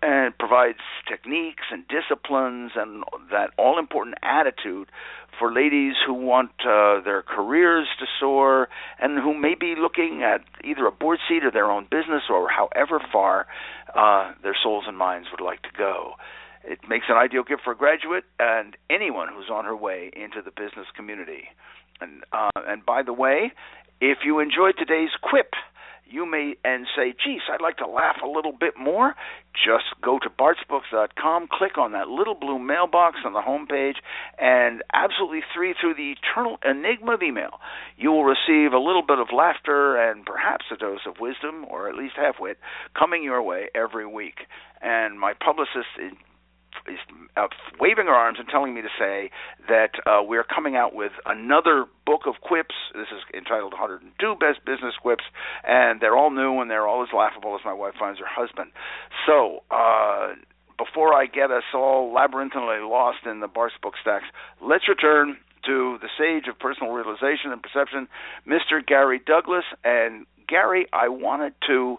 and 0.02 0.36
provides 0.38 0.78
techniques 1.08 1.64
and 1.72 1.84
disciplines 1.88 2.72
and 2.76 3.02
that 3.30 3.50
all 3.58 3.78
important 3.78 4.16
attitude 4.22 4.88
for 5.36 5.52
ladies 5.52 5.94
who 6.06 6.14
want 6.14 6.50
uh, 6.60 7.00
their 7.00 7.22
careers 7.22 7.88
to 7.98 8.06
soar 8.20 8.68
and 9.00 9.18
who 9.18 9.34
may 9.34 9.54
be 9.58 9.74
looking 9.76 10.22
at 10.22 10.42
either 10.62 10.86
a 10.86 10.92
board 10.92 11.18
seat 11.28 11.44
or 11.44 11.50
their 11.50 11.70
own 11.70 11.86
business 11.90 12.22
or 12.30 12.48
however 12.48 13.00
far 13.12 13.46
uh, 13.94 14.32
their 14.42 14.56
souls 14.62 14.84
and 14.86 14.96
minds 14.96 15.28
would 15.30 15.44
like 15.44 15.62
to 15.62 15.70
go. 15.76 16.12
It 16.64 16.80
makes 16.88 17.06
an 17.08 17.16
ideal 17.16 17.44
gift 17.44 17.62
for 17.64 17.72
a 17.72 17.76
graduate 17.76 18.24
and 18.38 18.76
anyone 18.90 19.28
who's 19.34 19.48
on 19.50 19.64
her 19.64 19.76
way 19.76 20.10
into 20.14 20.42
the 20.42 20.50
business 20.50 20.86
community. 20.94 21.48
And 22.00 22.22
uh, 22.32 22.50
and 22.56 22.84
by 22.84 23.02
the 23.02 23.12
way, 23.12 23.52
if 24.00 24.18
you 24.24 24.38
enjoyed 24.38 24.74
today's 24.78 25.10
quip, 25.22 25.52
you 26.10 26.24
may 26.24 26.56
and 26.64 26.86
say, 26.96 27.12
"Geez, 27.12 27.40
I'd 27.52 27.60
like 27.60 27.78
to 27.78 27.86
laugh 27.86 28.16
a 28.22 28.26
little 28.26 28.52
bit 28.52 28.74
more." 28.78 29.14
Just 29.52 29.86
go 30.02 30.18
to 30.20 30.30
bartsbooks.com, 30.30 31.48
click 31.50 31.78
on 31.78 31.92
that 31.92 32.08
little 32.08 32.34
blue 32.34 32.58
mailbox 32.58 33.18
on 33.24 33.32
the 33.32 33.40
home 33.40 33.66
page, 33.66 33.96
and 34.38 34.82
absolutely 34.94 35.42
three 35.52 35.74
through 35.78 35.94
the 35.94 36.14
eternal 36.14 36.58
enigma 36.64 37.14
of 37.14 37.22
email, 37.22 37.58
you 37.96 38.12
will 38.12 38.24
receive 38.24 38.72
a 38.72 38.78
little 38.78 39.02
bit 39.02 39.18
of 39.18 39.28
laughter 39.34 39.96
and 39.96 40.24
perhaps 40.24 40.66
a 40.72 40.76
dose 40.76 41.00
of 41.06 41.18
wisdom, 41.20 41.64
or 41.68 41.88
at 41.88 41.96
least 41.96 42.14
half 42.16 42.36
wit, 42.38 42.58
coming 42.96 43.24
your 43.24 43.42
way 43.42 43.68
every 43.74 44.06
week. 44.06 44.46
And 44.80 45.18
my 45.18 45.34
publicist 45.34 45.90
is 46.86 46.98
uh, 47.36 47.48
waving 47.80 48.06
her 48.06 48.14
arms 48.14 48.38
and 48.38 48.48
telling 48.48 48.74
me 48.74 48.82
to 48.82 48.88
say 48.98 49.30
that 49.68 49.92
uh, 50.06 50.22
we're 50.22 50.44
coming 50.44 50.76
out 50.76 50.94
with 50.94 51.12
another 51.26 51.86
book 52.06 52.22
of 52.26 52.34
quips. 52.40 52.74
This 52.94 53.08
is 53.12 53.22
entitled 53.34 53.72
102 53.72 54.34
Best 54.40 54.64
Business 54.64 54.94
Quips, 55.00 55.24
and 55.66 56.00
they're 56.00 56.16
all 56.16 56.30
new 56.30 56.60
and 56.60 56.70
they're 56.70 56.86
all 56.86 57.02
as 57.02 57.08
laughable 57.14 57.54
as 57.54 57.64
my 57.64 57.72
wife 57.72 57.94
finds 57.98 58.20
her 58.20 58.28
husband. 58.28 58.70
So, 59.26 59.62
uh, 59.70 60.34
before 60.78 61.12
I 61.12 61.26
get 61.26 61.50
us 61.50 61.64
all 61.74 62.12
labyrinthine 62.14 62.88
lost 62.88 63.26
in 63.26 63.40
the 63.40 63.48
Bart's 63.48 63.74
book 63.82 63.94
stacks, 64.00 64.26
let's 64.62 64.88
return 64.88 65.36
to 65.66 65.98
the 66.00 66.08
sage 66.16 66.48
of 66.48 66.58
personal 66.58 66.92
realization 66.92 67.52
and 67.52 67.62
perception, 67.62 68.08
Mr. 68.46 68.84
Gary 68.84 69.20
Douglas. 69.24 69.64
And 69.84 70.24
Gary, 70.46 70.86
I 70.92 71.08
wanted 71.08 71.54
to, 71.66 71.98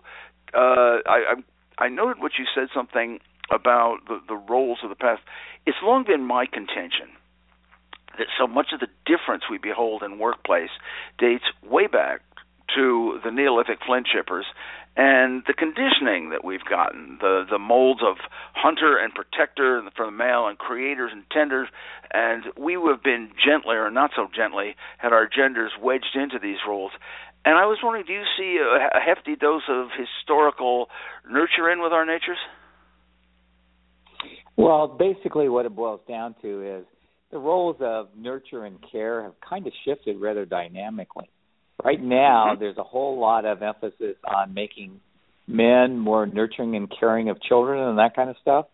uh, 0.54 1.04
I, 1.06 1.36
I, 1.78 1.86
I 1.86 1.89
noted 1.89 2.22
what 2.22 2.34
you 2.39 2.46
said 2.56 2.70
something 2.74 3.20
about 3.52 3.98
the, 4.08 4.20
the 4.28 4.36
roles 4.36 4.80
of 4.84 4.90
the 4.90 4.96
past, 4.96 5.22
it's 5.66 5.78
long 5.84 6.04
been 6.06 6.24
my 6.24 6.46
contention 6.46 7.10
that 8.18 8.28
so 8.38 8.48
much 8.48 8.68
of 8.74 8.80
the 8.80 8.88
difference 9.06 9.44
we 9.50 9.58
behold 9.58 10.04
in 10.04 10.20
workplace 10.20 10.72
dates 11.18 11.46
way 11.64 11.88
back 11.88 12.22
to 12.76 13.20
the 13.24 13.32
Neolithic 13.32 13.80
flint 13.86 14.08
chippers 14.08 14.44
and 15.00 15.44
the 15.48 15.54
conditioning 15.54 16.32
that 16.32 16.44
we've 16.44 16.66
gotten, 16.66 17.18
the 17.22 17.46
the 17.50 17.58
molds 17.58 18.02
of 18.04 18.18
hunter 18.54 18.98
and 18.98 19.14
protector 19.14 19.82
for 19.96 20.06
the 20.06 20.12
male 20.12 20.48
and 20.48 20.58
creators 20.58 21.12
and 21.14 21.24
tenders, 21.32 21.70
and 22.12 22.44
we 22.58 22.74
have 22.74 23.02
been 23.02 23.30
gently 23.40 23.76
or 23.76 23.90
not 23.90 24.12
so 24.16 24.28
gently 24.36 24.76
had 24.98 25.14
our 25.14 25.28
genders 25.28 25.72
wedged 25.82 26.16
into 26.16 26.38
these 26.38 26.58
roles. 26.68 26.92
And 27.46 27.58
I 27.58 27.66
was 27.66 27.78
wondering, 27.82 28.06
do 28.06 28.14
you 28.14 28.26
see 28.38 28.58
a, 28.60 28.98
a 28.98 29.00
hefty 29.00 29.36
dose 29.36 29.64
of 29.70 29.88
historical 29.96 30.90
nurture 31.30 31.70
in 31.70 31.82
with 31.82 31.94
our 31.94 32.06
natures? 32.06 32.40
Well, 34.60 34.89
basically, 34.89 35.48
what 35.48 35.65
it 35.65 35.74
boils 35.74 36.02
down 36.06 36.36
to 36.41 36.80
is 36.80 36.86
the 37.32 37.38
roles 37.38 37.78
of 37.80 38.10
nurture 38.17 38.65
and 38.65 38.78
care 38.91 39.24
have 39.24 39.32
kind 39.48 39.65
of 39.65 39.72
shifted 39.86 40.19
rather 40.19 40.45
dynamically. 40.45 41.30
Right 41.82 42.02
now, 42.02 42.48
mm-hmm. 42.52 42.60
there's 42.60 42.78
a 42.78 42.84
whole 42.84 43.22
lot 43.22 43.45
of 43.45 43.62
emphasis 43.62 44.17
on 44.28 44.54
making 44.54 45.00
men 45.48 45.98
more 45.98 46.26
nurturing 46.26 46.76
and 46.76 46.91
caring 47.00 47.30
of 47.30 47.41
children 47.41 47.82
and 47.88 48.00
that 48.00 48.17
kind 48.17 48.30
of 48.30 48.36
stuff. 48.41 48.65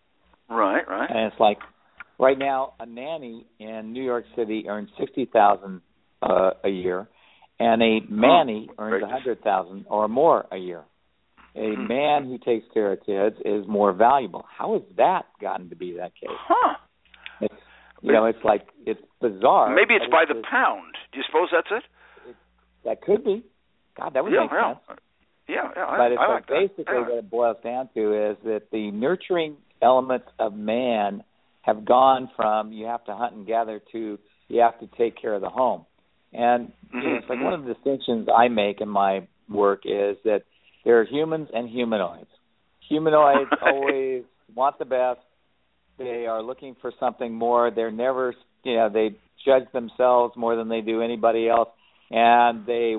Right, 0.50 0.82
right. 0.88 1.08
And 1.08 1.32
it's 1.32 1.38
like 1.38 1.58
right 2.18 2.36
now, 2.36 2.72
a 2.80 2.86
nanny 2.86 3.46
in 3.60 3.92
New 3.92 4.02
York 4.02 4.24
City 4.34 4.64
earns 4.68 4.90
sixty 4.98 5.26
thousand 5.26 5.82
uh, 6.20 6.50
a 6.64 6.68
year, 6.68 7.06
and 7.60 7.80
a 7.80 8.00
manny 8.10 8.68
oh, 8.70 8.82
earns 8.82 9.04
a 9.04 9.08
hundred 9.08 9.40
thousand 9.44 9.86
or 9.88 10.08
more 10.08 10.46
a 10.50 10.56
year 10.56 10.82
a 11.56 11.74
hmm. 11.74 11.88
man 11.88 12.24
who 12.24 12.38
takes 12.38 12.66
care 12.72 12.92
of 12.92 13.00
kids 13.04 13.36
is 13.44 13.66
more 13.66 13.92
valuable. 13.92 14.44
How 14.56 14.74
has 14.74 14.82
that 14.96 15.22
gotten 15.40 15.70
to 15.70 15.76
be 15.76 15.96
that 15.96 16.14
case? 16.14 16.30
Huh. 16.30 16.76
It's 17.40 17.54
you 18.02 18.12
know, 18.12 18.26
it's 18.26 18.44
like 18.44 18.68
it's 18.84 19.00
bizarre. 19.20 19.74
Maybe 19.74 19.94
it's 19.94 20.10
by 20.10 20.24
the 20.28 20.42
pound. 20.48 20.94
Do 21.12 21.18
you 21.18 21.24
suppose 21.26 21.48
that's 21.52 21.68
it? 21.70 22.30
it 22.30 22.36
that 22.84 23.02
could 23.02 23.24
be. 23.24 23.42
God, 23.96 24.12
that 24.14 24.22
would 24.22 24.32
yeah, 24.32 24.42
make 24.42 24.50
yeah. 24.52 24.74
sense. 24.74 25.00
Yeah, 25.48 25.70
yeah. 25.74 25.96
But 25.96 26.12
it's 26.12 26.20
I 26.20 26.32
like 26.34 26.46
basically 26.46 26.84
yeah. 26.88 27.08
what 27.08 27.18
it 27.18 27.30
boils 27.30 27.56
down 27.64 27.88
to 27.94 28.30
is 28.30 28.36
that 28.44 28.62
the 28.70 28.90
nurturing 28.90 29.56
elements 29.80 30.26
of 30.38 30.54
man 30.54 31.22
have 31.62 31.84
gone 31.84 32.30
from 32.36 32.72
you 32.72 32.86
have 32.86 33.04
to 33.06 33.14
hunt 33.14 33.34
and 33.34 33.46
gather 33.46 33.80
to 33.92 34.18
you 34.48 34.60
have 34.60 34.78
to 34.80 34.88
take 34.98 35.20
care 35.20 35.34
of 35.34 35.40
the 35.40 35.48
home. 35.48 35.86
And 36.32 36.68
mm-hmm. 36.68 36.98
you 36.98 37.04
know, 37.04 37.16
it's 37.16 37.28
like 37.28 37.38
mm-hmm. 37.38 37.44
one 37.44 37.54
of 37.54 37.64
the 37.64 37.74
distinctions 37.74 38.28
I 38.34 38.48
make 38.48 38.80
in 38.80 38.88
my 38.88 39.26
work 39.48 39.82
is 39.84 40.16
that 40.24 40.42
there 40.86 41.00
are 41.00 41.04
humans 41.04 41.48
and 41.52 41.68
humanoids. 41.68 42.30
Humanoids 42.88 43.50
always 43.60 44.22
want 44.54 44.78
the 44.78 44.84
best. 44.84 45.18
They 45.98 46.26
are 46.26 46.42
looking 46.42 46.76
for 46.80 46.92
something 47.00 47.34
more. 47.34 47.72
They're 47.72 47.90
never, 47.90 48.34
you 48.62 48.76
know, 48.76 48.88
they 48.88 49.16
judge 49.44 49.64
themselves 49.72 50.34
more 50.36 50.54
than 50.54 50.68
they 50.68 50.82
do 50.82 51.02
anybody 51.02 51.48
else, 51.48 51.70
and 52.10 52.64
they 52.66 52.94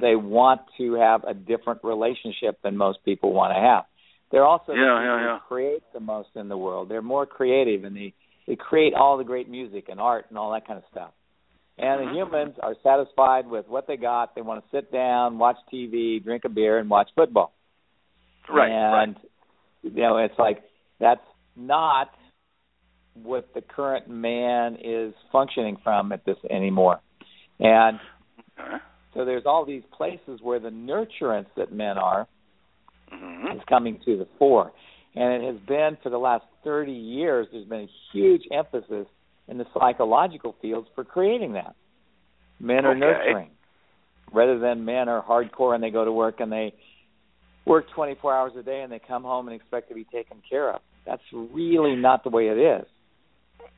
they 0.00 0.16
want 0.16 0.62
to 0.78 0.94
have 0.94 1.22
a 1.24 1.32
different 1.32 1.84
relationship 1.84 2.58
than 2.64 2.76
most 2.76 2.98
people 3.04 3.32
want 3.32 3.54
to 3.54 3.60
have. 3.60 3.84
They're 4.32 4.44
also 4.44 4.72
yeah, 4.72 4.78
the 4.78 4.84
yeah, 4.84 5.20
yeah. 5.20 5.38
who 5.38 5.46
create 5.46 5.82
the 5.94 6.00
most 6.00 6.30
in 6.34 6.48
the 6.48 6.56
world. 6.56 6.88
They're 6.88 7.02
more 7.02 7.24
creative, 7.24 7.84
and 7.84 7.94
they 7.94 8.14
they 8.48 8.56
create 8.56 8.94
all 8.94 9.16
the 9.16 9.24
great 9.24 9.48
music 9.48 9.84
and 9.88 10.00
art 10.00 10.26
and 10.28 10.38
all 10.38 10.52
that 10.54 10.66
kind 10.66 10.78
of 10.78 10.84
stuff. 10.90 11.12
And 11.78 12.00
the 12.00 12.04
mm-hmm. 12.06 12.16
humans 12.16 12.54
are 12.60 12.74
satisfied 12.82 13.48
with 13.48 13.68
what 13.68 13.86
they 13.86 13.96
got. 13.96 14.34
They 14.34 14.40
want 14.40 14.64
to 14.64 14.76
sit 14.76 14.92
down, 14.92 15.38
watch 15.38 15.56
TV, 15.72 16.22
drink 16.22 16.44
a 16.44 16.48
beer, 16.48 16.78
and 16.78 16.90
watch 16.90 17.08
football. 17.14 17.52
Right. 18.48 18.70
And 18.70 19.14
right. 19.14 19.94
you 19.94 20.02
know, 20.02 20.18
it's 20.18 20.38
like 20.38 20.62
that's 20.98 21.20
not 21.54 22.10
what 23.14 23.48
the 23.54 23.60
current 23.60 24.08
man 24.08 24.78
is 24.82 25.14
functioning 25.30 25.76
from 25.84 26.12
at 26.12 26.24
this 26.24 26.36
anymore. 26.50 27.00
And 27.60 27.98
uh-huh. 28.58 28.78
so 29.14 29.24
there's 29.24 29.44
all 29.46 29.64
these 29.64 29.82
places 29.96 30.40
where 30.42 30.60
the 30.60 30.70
nurturance 30.70 31.46
that 31.56 31.72
men 31.72 31.98
are 31.98 32.26
mm-hmm. 33.12 33.56
is 33.56 33.62
coming 33.68 34.00
to 34.04 34.16
the 34.16 34.26
fore. 34.38 34.72
And 35.14 35.42
it 35.42 35.52
has 35.52 35.60
been 35.66 35.98
for 36.02 36.10
the 36.10 36.18
last 36.18 36.44
30 36.64 36.92
years, 36.92 37.46
there's 37.52 37.66
been 37.66 37.88
a 37.88 37.90
huge 38.12 38.42
emphasis 38.52 39.06
in 39.48 39.58
the 39.58 39.66
psychological 39.78 40.54
fields 40.60 40.88
for 40.94 41.04
creating 41.04 41.54
that. 41.54 41.74
Men 42.60 42.84
are 42.84 42.90
okay. 42.90 43.00
nurturing 43.00 43.50
rather 44.32 44.58
than 44.58 44.84
men 44.84 45.08
are 45.08 45.22
hardcore 45.22 45.74
and 45.74 45.82
they 45.82 45.90
go 45.90 46.04
to 46.04 46.12
work 46.12 46.40
and 46.40 46.52
they 46.52 46.74
work 47.64 47.86
24 47.94 48.34
hours 48.34 48.52
a 48.58 48.62
day 48.62 48.82
and 48.82 48.92
they 48.92 49.00
come 49.06 49.22
home 49.22 49.48
and 49.48 49.54
expect 49.54 49.88
to 49.88 49.94
be 49.94 50.04
taken 50.04 50.42
care 50.48 50.72
of. 50.72 50.80
That's 51.06 51.22
really 51.32 51.96
not 51.96 52.24
the 52.24 52.30
way 52.30 52.48
it 52.48 52.58
is. 52.58 52.86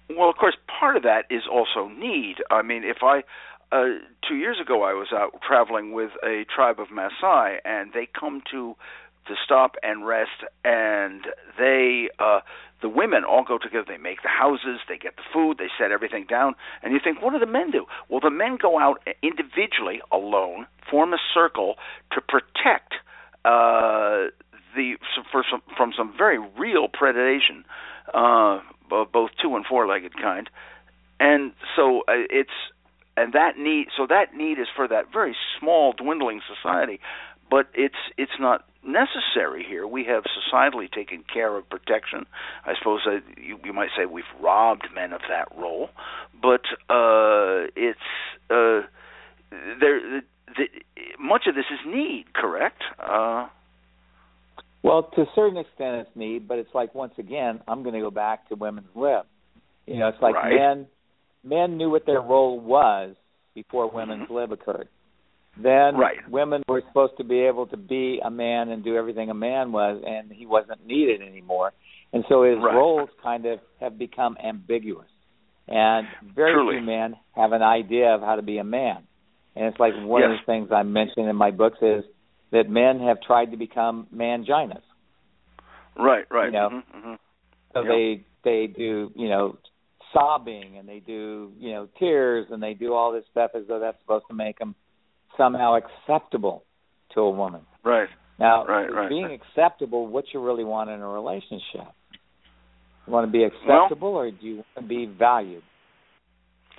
Well, 0.08 0.28
of 0.28 0.36
course, 0.36 0.56
part 0.80 0.96
of 0.96 1.04
that 1.04 1.24
is 1.30 1.42
also 1.50 1.88
need. 1.88 2.36
I 2.50 2.62
mean, 2.62 2.82
if 2.84 2.98
I 3.02 3.22
uh, 3.72 4.00
two 4.28 4.34
years 4.34 4.56
ago 4.60 4.82
I 4.82 4.94
was 4.94 5.08
out 5.12 5.40
traveling 5.46 5.92
with 5.92 6.10
a 6.24 6.44
tribe 6.54 6.80
of 6.80 6.88
Maasai, 6.88 7.58
and 7.64 7.92
they 7.92 8.08
come 8.18 8.42
to 8.50 8.74
to 9.26 9.34
stop 9.44 9.76
and 9.82 10.04
rest, 10.04 10.30
and 10.64 11.24
they 11.56 12.08
uh, 12.18 12.40
the 12.82 12.88
women 12.88 13.24
all 13.24 13.44
go 13.44 13.58
together. 13.58 13.84
They 13.86 13.98
make 13.98 14.22
the 14.22 14.28
houses, 14.28 14.80
they 14.88 14.98
get 14.98 15.16
the 15.16 15.22
food, 15.32 15.58
they 15.58 15.68
set 15.78 15.90
everything 15.90 16.26
down, 16.28 16.54
and 16.82 16.92
you 16.92 17.00
think, 17.02 17.22
what 17.22 17.32
do 17.32 17.38
the 17.38 17.46
men 17.46 17.70
do? 17.70 17.86
Well, 18.08 18.20
the 18.20 18.30
men 18.30 18.56
go 18.60 18.78
out 18.78 19.02
individually, 19.22 20.00
alone, 20.10 20.66
form 20.90 21.12
a 21.12 21.18
circle 21.34 21.76
to 22.12 22.20
protect 22.20 22.94
uh, 23.44 24.30
the 24.74 24.96
for 25.30 25.44
some, 25.50 25.62
from 25.76 25.92
some 25.96 26.12
very 26.16 26.38
real 26.38 26.88
predation, 26.88 27.64
uh, 28.14 28.60
both 29.12 29.30
two 29.42 29.56
and 29.56 29.64
four-legged 29.66 30.16
kind, 30.16 30.48
and 31.18 31.52
so 31.76 32.00
uh, 32.08 32.12
it's 32.30 32.50
and 33.16 33.32
that 33.32 33.58
need 33.58 33.88
so 33.96 34.06
that 34.08 34.34
need 34.34 34.58
is 34.58 34.68
for 34.74 34.88
that 34.88 35.12
very 35.12 35.36
small 35.58 35.92
dwindling 35.92 36.40
society. 36.46 37.00
But 37.50 37.68
it's 37.74 37.96
it's 38.16 38.38
not 38.38 38.64
necessary 38.84 39.64
here. 39.68 39.86
We 39.86 40.04
have 40.04 40.24
societally 40.24 40.90
taken 40.90 41.24
care 41.32 41.56
of 41.56 41.68
protection. 41.68 42.26
I 42.64 42.74
suppose 42.78 43.00
uh, 43.06 43.20
you, 43.40 43.58
you 43.64 43.72
might 43.72 43.90
say 43.96 44.06
we've 44.06 44.24
robbed 44.40 44.88
men 44.94 45.12
of 45.12 45.20
that 45.28 45.48
role, 45.56 45.90
but 46.40 46.62
uh, 46.88 47.68
it's 47.76 47.98
uh, 48.50 48.86
there. 49.80 50.00
The, 50.00 50.20
the, 50.56 50.64
much 51.18 51.42
of 51.46 51.54
this 51.54 51.66
is 51.70 51.78
need, 51.86 52.26
correct? 52.34 52.82
Uh, 52.98 53.48
well, 54.82 55.10
to 55.14 55.22
a 55.22 55.26
certain 55.34 55.58
extent, 55.58 56.06
it's 56.06 56.16
need, 56.16 56.48
but 56.48 56.58
it's 56.58 56.74
like 56.74 56.94
once 56.94 57.12
again, 57.18 57.60
I'm 57.68 57.82
going 57.82 57.94
to 57.94 58.00
go 58.00 58.10
back 58.10 58.48
to 58.48 58.54
women's 58.54 58.88
lib. 58.94 59.26
You 59.86 59.98
know, 59.98 60.08
it's 60.08 60.22
like 60.22 60.34
right. 60.34 60.54
men 60.54 60.86
men 61.44 61.76
knew 61.76 61.90
what 61.90 62.06
their 62.06 62.20
role 62.20 62.58
was 62.58 63.16
before 63.54 63.90
women's 63.90 64.24
mm-hmm. 64.24 64.34
lib 64.34 64.52
occurred. 64.52 64.88
Then 65.56 65.96
right. 65.96 66.16
women 66.28 66.62
were 66.68 66.82
supposed 66.88 67.14
to 67.18 67.24
be 67.24 67.40
able 67.40 67.66
to 67.66 67.76
be 67.76 68.20
a 68.24 68.30
man 68.30 68.70
and 68.70 68.84
do 68.84 68.96
everything 68.96 69.30
a 69.30 69.34
man 69.34 69.72
was, 69.72 70.02
and 70.06 70.30
he 70.30 70.46
wasn't 70.46 70.86
needed 70.86 71.20
anymore. 71.22 71.72
And 72.12 72.24
so 72.28 72.44
his 72.44 72.56
right. 72.56 72.74
roles 72.74 73.08
kind 73.22 73.46
of 73.46 73.60
have 73.80 73.98
become 73.98 74.36
ambiguous. 74.42 75.08
And 75.68 76.06
very 76.34 76.54
Truly. 76.54 76.76
few 76.78 76.86
men 76.86 77.14
have 77.32 77.52
an 77.52 77.62
idea 77.62 78.14
of 78.14 78.20
how 78.20 78.36
to 78.36 78.42
be 78.42 78.58
a 78.58 78.64
man. 78.64 79.04
And 79.54 79.66
it's 79.66 79.78
like 79.78 79.92
one 79.96 80.22
yes. 80.22 80.30
of 80.32 80.46
the 80.46 80.52
things 80.52 80.70
I 80.72 80.82
mentioned 80.82 81.28
in 81.28 81.36
my 81.36 81.50
books 81.50 81.78
is 81.82 82.04
that 82.52 82.68
men 82.68 83.00
have 83.00 83.18
tried 83.20 83.52
to 83.52 83.56
become 83.56 84.06
manginas. 84.14 84.82
Right, 85.96 86.24
right. 86.30 86.46
You 86.46 86.52
know? 86.52 86.68
mm-hmm, 86.72 86.98
mm-hmm. 86.98 87.14
So 87.72 87.82
yep. 87.82 87.88
they 87.88 88.24
they 88.42 88.66
do, 88.66 89.12
you 89.14 89.28
know, 89.28 89.58
sobbing 90.12 90.76
and 90.78 90.88
they 90.88 91.00
do, 91.00 91.52
you 91.58 91.72
know, 91.72 91.88
tears 91.98 92.46
and 92.50 92.62
they 92.62 92.74
do 92.74 92.94
all 92.94 93.12
this 93.12 93.24
stuff 93.30 93.52
as 93.54 93.62
though 93.68 93.78
that's 93.78 94.00
supposed 94.00 94.24
to 94.28 94.34
make 94.34 94.58
them 94.58 94.74
somehow 95.40 95.76
acceptable 95.76 96.64
to 97.14 97.20
a 97.20 97.30
woman. 97.30 97.62
Right. 97.84 98.08
Now, 98.38 98.64
right, 98.66 98.86
right, 98.86 99.08
being 99.08 99.24
right. 99.24 99.40
acceptable, 99.40 100.06
what 100.06 100.24
you 100.32 100.44
really 100.44 100.64
want 100.64 100.90
in 100.90 101.00
a 101.00 101.08
relationship? 101.08 101.88
You 103.06 103.12
want 103.12 103.26
to 103.26 103.32
be 103.32 103.44
acceptable, 103.44 104.12
well, 104.12 104.22
or 104.22 104.30
do 104.30 104.46
you 104.46 104.54
want 104.56 104.66
to 104.76 104.82
be 104.82 105.06
valued? 105.06 105.62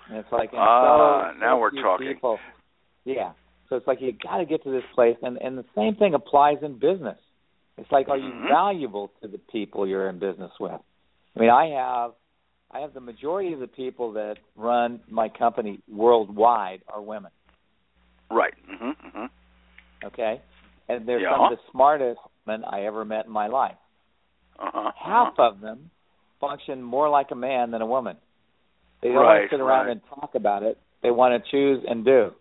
And 0.10 0.18
it's 0.18 0.32
like, 0.32 0.50
ah, 0.54 1.32
so, 1.34 1.40
now 1.40 1.60
we're 1.60 1.72
talking. 1.72 2.08
People, 2.08 2.40
yeah. 3.06 3.32
So 3.70 3.76
it's 3.78 3.88
like 3.88 4.00
you 4.02 4.12
got 4.12 4.38
to 4.38 4.46
get 4.46 4.64
to 4.64 4.72
this 4.72 4.84
place, 4.96 5.18
and 5.22 5.38
and 5.38 5.58
the 5.58 5.66
same 5.76 5.96
thing 5.96 6.14
applies 6.14 6.58
in 6.62 6.74
business. 6.74 7.18
It's 7.78 7.92
like, 7.92 8.10
are 8.10 8.18
you 8.18 8.34
Mhm. 8.34 8.50
valuable 8.50 9.12
to 9.22 9.28
the 9.28 9.38
people 9.38 9.88
you're 9.88 10.10
in 10.10 10.20
business 10.20 10.52
with? 10.60 10.80
I 11.36 11.40
mean, 11.40 11.50
I 11.50 11.68
have, 11.70 12.12
I 12.70 12.82
have 12.82 12.94
the 12.94 13.00
majority 13.00 13.54
of 13.54 13.60
the 13.60 13.68
people 13.68 14.14
that 14.14 14.38
run 14.56 15.00
my 15.10 15.30
company 15.30 15.80
worldwide 15.88 16.82
are 16.88 17.02
women. 17.02 17.32
Right. 18.32 18.54
hmm 18.68 18.92
hmm 18.92 19.26
Okay, 20.04 20.42
and 20.90 21.08
they're 21.08 21.20
Yeah. 21.20 21.32
some 21.32 21.42
of 21.42 21.50
the 21.52 21.60
smartest 21.72 22.20
men 22.48 22.64
I 22.66 22.86
ever 22.86 23.06
met 23.06 23.26
in 23.26 23.32
my 23.32 23.48
life. 23.48 23.78
Uh-huh. 24.58 24.92
Half 24.96 25.40
of 25.40 25.60
them 25.62 25.92
function 26.40 26.82
more 26.82 27.08
like 27.10 27.32
a 27.32 27.36
man 27.36 27.72
than 27.72 27.82
a 27.82 27.86
woman. 27.86 28.18
They 29.02 29.10
don't 29.10 29.18
Right, 29.18 29.40
want 29.40 29.50
to 29.52 29.56
sit 29.56 29.62
around 29.62 29.86
right. 29.88 29.92
and 29.92 30.02
talk 30.08 30.36
about 30.36 30.64
it. 30.64 30.78
They 31.02 31.12
want 31.12 31.44
to 31.44 31.52
choose 31.52 31.84
and 31.88 32.04
do. 32.04 32.34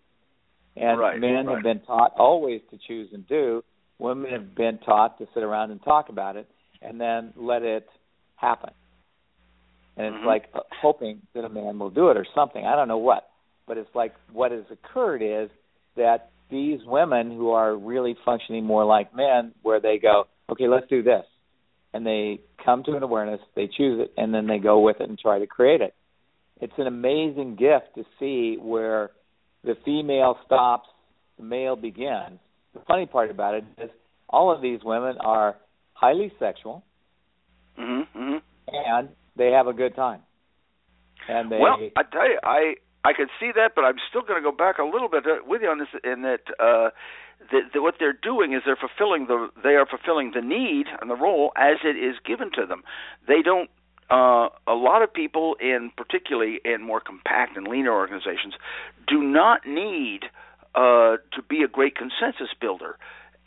And 0.77 0.99
Right, 0.99 1.19
men 1.19 1.47
have 1.47 1.63
been 1.63 1.81
taught 1.81 2.13
always 2.17 2.63
to 2.71 2.79
choose 2.79 3.13
and 3.13 3.27
do. 3.27 3.63
Women 3.99 4.31
have 4.31 4.55
been 4.55 4.79
taught 4.79 5.19
to 5.19 5.27
sit 5.35 5.43
around 5.43 5.71
and 5.71 5.83
talk 5.83 6.09
about 6.09 6.37
it 6.37 6.49
and 6.81 7.01
then 7.01 7.33
let 7.37 7.63
it 7.63 7.89
happen. 8.37 8.71
And 9.97 10.07
it's 10.15 10.23
Mhm. 10.23 10.27
like 10.27 10.49
uh, 10.55 10.61
hoping 10.81 11.21
that 11.35 11.45
a 11.45 11.49
man 11.49 11.79
will 11.79 11.91
do 11.91 12.09
it 12.09 12.17
or 12.17 12.25
something. 12.35 12.65
I 12.67 12.75
don't 12.77 12.89
know 12.89 12.99
what. 12.99 13.29
But 13.67 13.77
it's 13.77 13.95
like 13.95 14.15
what 14.33 14.53
has 14.53 14.65
occurred 14.71 15.23
is 15.23 15.51
that 15.97 16.31
these 16.51 16.81
women 16.85 17.31
who 17.31 17.51
are 17.51 17.77
really 17.77 18.17
functioning 18.25 18.65
more 18.65 18.85
like 18.85 19.15
men, 19.15 19.53
where 19.63 19.81
they 19.81 19.99
go, 19.99 20.25
okay, 20.51 20.69
let's 20.69 20.89
do 20.89 21.03
this. 21.03 21.25
And 21.93 22.07
they 22.07 22.41
come 22.65 22.83
to 22.85 22.97
an 22.97 23.03
awareness, 23.03 23.41
they 23.55 23.67
choose 23.67 24.01
it, 24.01 24.13
and 24.17 24.33
then 24.33 24.47
they 24.47 24.59
go 24.59 24.81
with 24.81 25.01
it 25.01 25.09
and 25.09 25.19
try 25.19 25.39
to 25.39 25.47
create 25.47 25.81
it. 25.81 25.95
It's 26.61 26.73
an 26.77 26.87
amazing 26.87 27.57
gift 27.57 27.95
to 27.97 28.05
see 28.19 28.57
where 28.61 29.11
the 29.65 29.77
female 29.85 30.39
stops, 30.45 30.89
the 31.39 31.45
male 31.45 31.77
begins. 31.77 32.39
The 32.75 32.81
funny 32.87 33.07
part 33.07 33.31
about 33.31 33.55
it 33.55 33.65
is 33.79 33.91
all 34.29 34.55
of 34.55 34.63
these 34.63 34.81
women 34.85 35.17
are 35.21 35.57
highly 35.95 36.33
sexual 36.39 36.85
hmm 37.77 38.03
hmm 38.13 38.37
and 38.69 39.09
they 39.37 39.51
have 39.51 39.67
a 39.67 39.73
good 39.73 39.97
time. 39.97 40.21
And 41.29 41.51
they 41.51 41.59
Well, 41.59 41.79
I 41.97 42.03
tell 42.03 42.29
you, 42.29 42.39
I 42.43 42.75
I 43.05 43.13
can 43.13 43.29
see 43.39 43.51
that, 43.55 43.73
but 43.75 43.85
I'm 43.85 43.97
still 44.09 44.23
going 44.23 44.43
to 44.43 44.51
go 44.51 44.55
back 44.55 44.79
a 44.79 44.85
little 44.85 45.09
bit 45.09 45.27
uh, 45.27 45.37
with 45.47 45.63
you 45.63 45.69
on 45.69 45.79
this. 45.79 45.89
In 46.05 46.23
that, 46.23 46.43
uh, 46.59 46.91
what 47.75 47.95
they're 47.99 48.13
doing 48.13 48.53
is 48.53 48.63
they're 48.65 48.77
fulfilling 48.77 49.27
the 49.27 49.49
they 49.63 49.71
are 49.71 49.87
fulfilling 49.87 50.33
the 50.35 50.43
need 50.43 50.87
and 51.01 51.11
the 51.11 51.17
role 51.17 51.53
as 51.57 51.79
it 51.85 51.97
is 51.97 52.17
given 52.25 52.51
to 52.53 52.67
them. 52.67 52.83
They 53.27 53.43
don't. 53.43 53.71
Uh, 54.11 54.49
a 54.67 54.75
lot 54.75 55.03
of 55.03 55.15
people, 55.15 55.55
in 55.61 55.93
particularly 55.97 56.61
in 56.65 56.83
more 56.83 57.01
compact 57.01 57.57
and 57.57 57.69
leaner 57.69 57.93
organizations, 57.93 58.55
do 59.07 59.23
not 59.23 59.65
need 59.65 60.25
uh, 60.75 61.17
to 61.33 61.43
be 61.49 61.63
a 61.63 61.69
great 61.69 61.95
consensus 61.95 62.49
builder. 62.61 62.97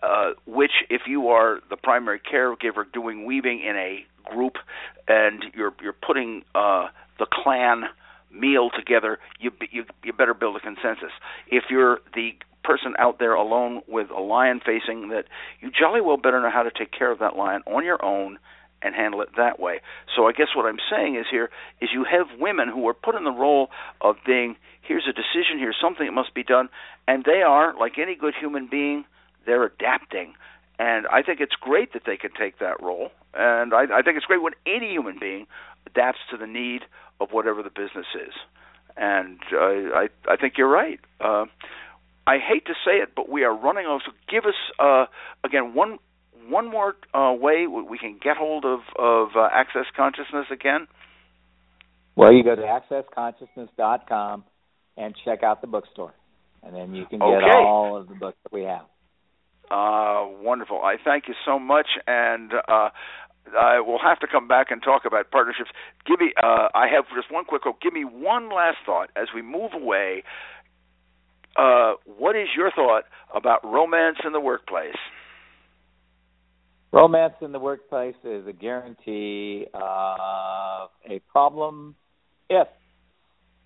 Uh, 0.02 0.34
which, 0.46 0.84
if 0.90 1.04
you 1.08 1.30
are 1.30 1.60
the 1.70 1.78
primary 1.78 2.20
caregiver 2.20 2.84
doing 2.92 3.26
weaving 3.26 3.62
in 3.62 3.78
a 3.78 4.06
group, 4.26 4.58
and 5.08 5.46
you're 5.54 5.74
you're 5.82 5.94
putting 5.94 6.44
uh, 6.56 6.88
the 7.20 7.26
clan 7.32 7.84
meal 8.34 8.70
together, 8.76 9.20
you 9.40 9.52
you 9.72 9.86
you 10.04 10.14
better 10.14 10.34
build 10.34 10.56
a 10.56 10.60
consensus. 10.60 11.12
If 11.48 11.66
you're 11.70 12.00
the 12.14 12.34
person 12.64 12.94
out 12.98 13.20
there 13.20 13.34
alone 13.34 13.82
with 13.88 14.10
a 14.10 14.22
lion 14.22 14.62
facing 14.66 15.10
that, 15.10 15.26
you 15.60 15.70
jolly 15.70 16.02
well 16.02 16.18
better 16.18 16.42
know 16.42 16.52
how 16.52 16.64
to 16.64 16.72
take 16.72 16.92
care 16.92 17.12
of 17.12 17.20
that 17.20 17.36
lion 17.36 17.62
on 17.68 17.84
your 17.84 18.04
own 18.04 18.40
and 18.82 18.94
handle 18.94 19.22
it 19.22 19.30
that 19.38 19.60
way. 19.60 19.80
So 20.16 20.28
I 20.28 20.34
guess 20.34 20.48
what 20.56 20.66
I'm 20.66 20.80
saying 20.92 21.16
is 21.16 21.26
here 21.32 21.50
is 21.82 21.90
you 21.94 22.04
have 22.04 22.28
women 22.40 22.68
who 22.68 22.88
are 22.88 22.94
put 22.94 23.16
in 23.16 23.24
the 23.24 23.32
role 23.32 23.70
of 24.02 24.18
being 24.26 24.56
here's 24.82 25.08
a 25.08 25.14
decision, 25.14 25.58
here's 25.58 25.78
something 25.82 26.06
that 26.06 26.12
must 26.12 26.34
be 26.34 26.44
done, 26.44 26.70
and 27.08 27.24
they 27.24 27.42
are 27.42 27.78
like 27.78 27.98
any 27.98 28.16
good 28.16 28.34
human 28.40 28.68
being, 28.68 29.06
they're 29.46 29.64
adapting. 29.64 30.34
And 30.80 31.08
I 31.08 31.22
think 31.22 31.40
it's 31.40 31.56
great 31.56 31.94
that 31.94 32.04
they 32.06 32.18
can 32.18 32.32
take 32.38 32.60
that 32.60 32.82
role, 32.82 33.12
and 33.34 33.74
I, 33.74 33.84
I 33.84 34.02
think 34.02 34.18
it's 34.18 34.26
great 34.26 34.42
when 34.42 34.54
any 34.66 34.92
human 34.92 35.18
being 35.20 35.48
adapts 35.86 36.20
to 36.32 36.38
the 36.38 36.48
need 36.48 36.82
of 37.20 37.30
whatever 37.32 37.64
the 37.64 37.70
business 37.70 38.08
is. 38.16 38.34
And 38.96 39.40
uh, 39.52 39.58
I 39.96 40.08
I 40.28 40.36
think 40.38 40.54
you're 40.58 40.70
right. 40.70 41.00
Uh, 41.20 41.46
I 42.28 42.38
hate 42.38 42.66
to 42.68 42.74
say 42.86 42.98
it, 43.02 43.10
but 43.16 43.28
we 43.30 43.44
are 43.44 43.56
running 43.56 43.86
out. 43.86 44.02
So 44.06 44.12
give 44.30 44.46
us 44.46 44.56
uh, 44.80 45.06
again 45.44 45.74
one 45.74 46.00
one 46.48 46.70
more 46.70 46.96
uh, 47.14 47.34
way 47.34 47.66
we 47.68 47.98
can 47.98 48.20
get 48.22 48.38
hold 48.38 48.66
of 48.66 48.80
of 48.98 49.30
uh, 49.36 49.50
Access 49.52 49.86
Consciousness 49.96 50.46
again. 50.52 50.88
Well, 52.16 52.32
you 52.32 52.44
go 52.44 52.56
to 52.56 52.62
accessconsciousness.com 52.62 54.44
and 54.98 55.16
check 55.26 55.42
out 55.42 55.62
the 55.62 55.68
bookstore, 55.68 56.14
and 56.62 56.76
then 56.76 56.94
you 56.94 57.06
can 57.08 57.20
get 57.20 57.28
Okay. 57.28 57.58
all 57.58 57.98
of 57.98 58.08
the 58.08 58.16
books 58.16 58.38
that 58.44 58.54
we 58.54 58.64
have. 58.64 58.86
Uh, 59.72 60.28
wonderful. 60.42 60.80
I 60.84 60.98
thank 61.04 61.28
you 61.28 61.34
so 61.46 61.58
much, 61.58 61.88
and 62.06 62.52
uh, 62.68 62.90
I 63.58 63.80
will 63.80 64.00
have 64.00 64.20
to 64.20 64.28
come 64.28 64.48
back 64.48 64.72
and 64.72 64.82
talk 64.82 65.04
about 65.06 65.30
partnerships. 65.32 65.70
Give 66.06 66.20
me. 66.20 66.34
Uh, 66.42 66.70
I 66.74 66.88
have 66.88 67.06
just 67.16 67.32
one 67.32 67.46
quick. 67.46 67.64
Give 67.82 67.94
me 67.94 68.04
one 68.04 68.50
last 68.50 68.78
thought 68.86 69.10
as 69.16 69.28
we 69.36 69.42
move 69.42 69.72
away. 69.74 70.24
Uh, 71.56 71.94
what 72.18 72.36
is 72.36 72.48
your 72.56 72.72
thought 72.72 73.04
about 73.34 73.64
romance 73.64 74.18
in 74.26 74.32
the 74.32 74.40
workplace? 74.40 74.96
Romance 76.92 77.34
in 77.42 77.52
the 77.52 77.60
workplace 77.60 78.16
is 78.24 78.48
a 78.48 78.54
guarantee 78.54 79.66
of 79.74 80.90
a 81.10 81.20
problem 81.32 81.96
if 82.50 82.68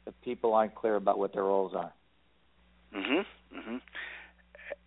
the 0.06 0.12
people 0.24 0.54
aren't 0.54 0.76
clear 0.76 0.96
about 0.96 1.20
what 1.20 1.34
their 1.34 1.44
roles 1.44 1.74
are. 1.76 1.94
Mhm. 2.94 3.26
Mhm. 3.54 3.82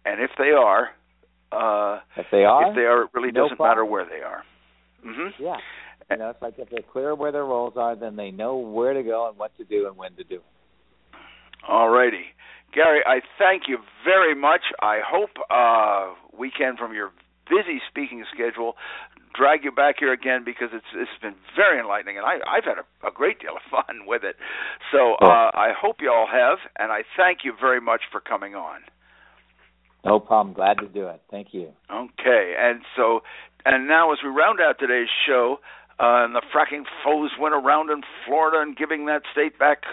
And 0.06 0.20
if 0.20 0.30
they 0.36 0.52
are, 0.52 0.94
uh, 1.52 2.00
If 2.16 2.30
they 2.30 2.44
are, 2.44 2.68
if 2.68 2.74
they 2.74 2.86
are, 2.86 3.02
it 3.02 3.10
really 3.12 3.30
no 3.30 3.42
doesn't 3.42 3.60
matter 3.60 3.84
where 3.84 4.04
they 4.04 4.22
are. 4.22 4.42
Mhm. 5.04 5.34
yeah. 5.38 5.58
You 6.10 6.16
know, 6.16 6.30
it's 6.30 6.42
like 6.42 6.58
if 6.58 6.68
they're 6.70 6.82
clear 6.82 7.14
where 7.14 7.30
their 7.30 7.44
roles 7.44 7.76
are, 7.76 7.94
then 7.94 8.16
they 8.16 8.30
know 8.30 8.56
where 8.56 8.92
to 8.92 9.02
go 9.02 9.28
and 9.28 9.38
what 9.38 9.56
to 9.58 9.64
do 9.64 9.86
and 9.86 9.96
when 9.96 10.14
to 10.16 10.24
do 10.24 10.36
it. 10.36 10.42
All 11.68 11.88
righty. 11.88 12.24
Gary, 12.72 13.00
I 13.06 13.20
thank 13.38 13.68
you 13.68 13.78
very 14.04 14.34
much. 14.34 14.62
I 14.80 15.00
hope 15.06 15.30
uh, 15.50 16.14
we 16.36 16.50
can, 16.50 16.76
from 16.76 16.94
your 16.94 17.12
busy 17.48 17.80
speaking 17.88 18.24
schedule, 18.32 18.76
drag 19.34 19.64
you 19.64 19.72
back 19.72 19.96
here 19.98 20.12
again 20.12 20.42
because 20.44 20.68
it's 20.72 20.86
it's 20.94 21.10
been 21.22 21.34
very 21.56 21.78
enlightening, 21.80 22.16
and 22.16 22.26
I, 22.26 22.38
I've 22.48 22.64
had 22.64 22.78
a, 22.78 23.06
a 23.06 23.10
great 23.12 23.40
deal 23.40 23.54
of 23.56 23.62
fun 23.86 24.06
with 24.06 24.22
it. 24.24 24.36
So 24.92 25.14
uh, 25.14 25.50
I 25.54 25.72
hope 25.78 25.96
you 26.00 26.10
all 26.10 26.28
have, 26.30 26.58
and 26.78 26.92
I 26.92 27.02
thank 27.16 27.38
you 27.44 27.54
very 27.60 27.80
much 27.80 28.02
for 28.10 28.20
coming 28.20 28.54
on. 28.54 28.80
No 30.04 30.18
problem. 30.18 30.54
Glad 30.54 30.78
to 30.78 30.88
do 30.88 31.08
it. 31.08 31.20
Thank 31.30 31.48
you. 31.52 31.72
Okay, 31.92 32.54
and 32.58 32.80
so 32.96 33.20
and 33.64 33.88
now 33.88 34.12
as 34.12 34.18
we 34.22 34.30
round 34.30 34.60
out 34.60 34.78
today's 34.78 35.08
show, 35.26 35.60
uh, 35.98 36.24
and 36.24 36.34
the 36.34 36.42
fracking 36.54 36.84
foes 37.04 37.30
went 37.38 37.54
around 37.54 37.90
in 37.90 38.00
Florida 38.26 38.60
and 38.60 38.76
giving 38.76 39.06
that 39.06 39.22
state 39.32 39.58
back 39.58 39.84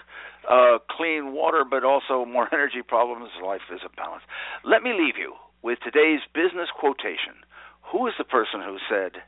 uh, 0.49 0.79
clean 0.89 1.33
water, 1.33 1.65
but 1.69 1.83
also 1.83 2.23
more 2.25 2.47
energy 2.53 2.81
problems. 2.85 3.29
Life 3.43 3.67
is 3.73 3.81
a 3.85 3.93
balance. 3.95 4.23
Let 4.63 4.83
me 4.83 4.93
leave 4.93 5.17
you 5.17 5.33
with 5.61 5.79
today's 5.83 6.21
business 6.33 6.69
quotation. 6.71 7.43
Who 7.91 8.07
is 8.07 8.13
the 8.17 8.23
person 8.23 8.61
who 8.63 8.77
said, 8.89 9.19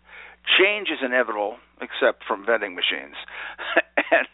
"Change 0.57 0.87
is 0.89 0.99
inevitable, 1.03 1.57
except 1.81 2.23
from 2.23 2.45
vending 2.45 2.75
machines"? 2.75 3.15
and 4.11 4.27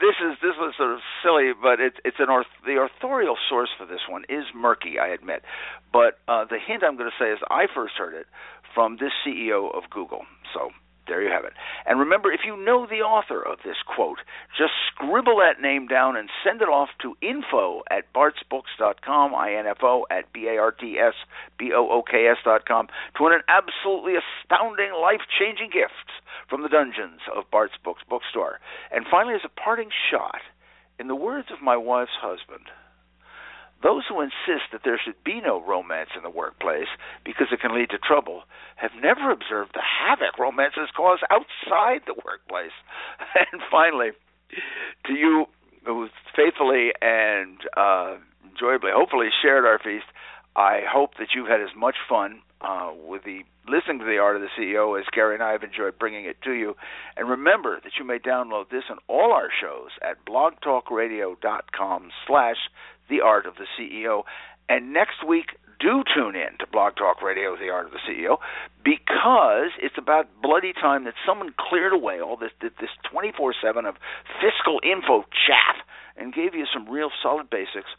this 0.00 0.16
is 0.22 0.38
this 0.40 0.56
was 0.58 0.74
sort 0.76 0.92
of 0.92 1.00
silly, 1.22 1.52
but 1.52 1.80
it's 1.80 1.96
it's 2.04 2.18
an 2.18 2.30
orth, 2.30 2.48
the 2.64 2.80
authorial 2.80 3.36
source 3.48 3.70
for 3.76 3.84
this 3.86 4.06
one 4.08 4.24
is 4.28 4.44
murky, 4.54 4.98
I 4.98 5.08
admit. 5.08 5.42
But 5.92 6.18
uh, 6.28 6.44
the 6.44 6.58
hint 6.58 6.82
I'm 6.82 6.96
going 6.96 7.10
to 7.10 7.18
say 7.18 7.30
is 7.30 7.38
I 7.50 7.66
first 7.72 7.94
heard 7.98 8.14
it 8.14 8.26
from 8.74 8.96
this 8.96 9.12
CEO 9.26 9.74
of 9.74 9.90
Google. 9.90 10.22
So 10.54 10.70
there 11.08 11.22
you 11.22 11.30
have 11.30 11.44
it. 11.44 11.54
And 11.86 11.98
remember, 11.98 12.30
if 12.30 12.44
you 12.44 12.54
know 12.56 12.86
the 12.86 13.00
author 13.00 13.42
of 13.42 13.58
this 13.64 13.78
quote, 13.84 14.20
just 14.56 14.74
scribble 14.92 15.38
that 15.38 15.60
name 15.60 15.88
down 15.88 16.16
and 16.16 16.28
send 16.44 16.60
it 16.60 16.68
off 16.68 16.90
to 17.02 17.16
info 17.22 17.82
at 17.90 18.12
bartsbooks.com, 18.12 19.34
I-N-F-O 19.34 20.06
at 20.10 20.30
B-A-R-T-S-B-O-O-K-S 20.32 22.36
dot 22.44 22.68
com, 22.68 22.88
to 23.16 23.24
win 23.24 23.32
an 23.32 23.40
absolutely 23.48 24.16
astounding, 24.16 24.92
life-changing 24.92 25.70
gift 25.72 26.12
from 26.48 26.62
the 26.62 26.68
dungeons 26.68 27.22
of 27.34 27.50
Bart's 27.50 27.78
Books 27.82 28.02
bookstore. 28.08 28.60
And 28.92 29.04
finally, 29.10 29.34
as 29.34 29.44
a 29.44 29.48
parting 29.48 29.90
shot, 30.10 30.42
in 31.00 31.08
the 31.08 31.14
words 31.14 31.50
of 31.50 31.62
my 31.62 31.76
wife's 31.76 32.18
husband, 32.20 32.66
those 33.82 34.02
who 34.08 34.20
insist 34.20 34.72
that 34.72 34.82
there 34.84 35.00
should 35.02 35.22
be 35.24 35.40
no 35.40 35.62
romance 35.62 36.10
in 36.16 36.22
the 36.22 36.30
workplace 36.30 36.88
because 37.24 37.46
it 37.52 37.60
can 37.60 37.74
lead 37.74 37.90
to 37.90 37.98
trouble 37.98 38.42
have 38.76 38.90
never 39.00 39.30
observed 39.30 39.72
the 39.74 39.82
havoc 39.82 40.38
romances 40.38 40.88
cause 40.96 41.18
outside 41.30 42.02
the 42.06 42.14
workplace. 42.24 42.74
And 43.52 43.60
finally, 43.70 44.10
to 45.06 45.12
you 45.12 45.46
who 45.84 46.08
faithfully 46.34 46.90
and 47.00 47.58
uh, 47.76 48.16
enjoyably, 48.50 48.90
hopefully, 48.94 49.28
shared 49.42 49.64
our 49.64 49.78
feast, 49.78 50.06
I 50.56 50.80
hope 50.88 51.12
that 51.18 51.28
you've 51.34 51.48
had 51.48 51.60
as 51.60 51.74
much 51.76 51.96
fun 52.08 52.42
uh, 52.60 52.90
with 53.06 53.24
the 53.24 53.42
listening 53.68 53.98
to 53.98 54.04
the 54.04 54.18
art 54.18 54.36
of 54.36 54.42
the 54.42 54.48
CEO 54.58 54.98
as 54.98 55.04
Gary 55.12 55.34
and 55.34 55.42
I 55.42 55.52
have 55.52 55.62
enjoyed 55.62 55.98
bringing 55.98 56.24
it 56.24 56.40
to 56.42 56.52
you. 56.52 56.74
And 57.16 57.28
remember 57.28 57.80
that 57.84 57.92
you 57.98 58.04
may 58.04 58.18
download 58.18 58.70
this 58.70 58.84
and 58.88 58.98
all 59.08 59.32
our 59.32 59.50
shows 59.60 59.90
at 60.02 60.24
blogtalkradio.com 60.24 62.10
slash 62.26 62.56
the 63.08 63.20
Art 63.20 63.46
of 63.46 63.54
the 63.56 63.66
CEO. 63.78 64.24
And 64.68 64.92
next 64.92 65.24
week, 65.26 65.56
do 65.80 66.02
tune 66.14 66.34
in 66.34 66.58
to 66.58 66.66
Blog 66.66 66.96
Talk 66.96 67.22
Radio, 67.22 67.56
The 67.56 67.70
Art 67.70 67.86
of 67.86 67.92
the 67.92 68.00
CEO, 68.06 68.38
because 68.84 69.70
it's 69.80 69.96
about 69.96 70.26
bloody 70.42 70.72
time 70.72 71.04
that 71.04 71.14
someone 71.24 71.54
cleared 71.56 71.92
away 71.92 72.20
all 72.20 72.36
this 72.36 72.52
this 72.60 72.90
24/7 73.04 73.86
of 73.86 73.96
fiscal 74.40 74.80
info 74.82 75.24
chaff 75.46 75.76
and 76.16 76.34
gave 76.34 76.54
you 76.54 76.66
some 76.66 76.88
real 76.88 77.10
solid 77.22 77.48
basics 77.48 77.90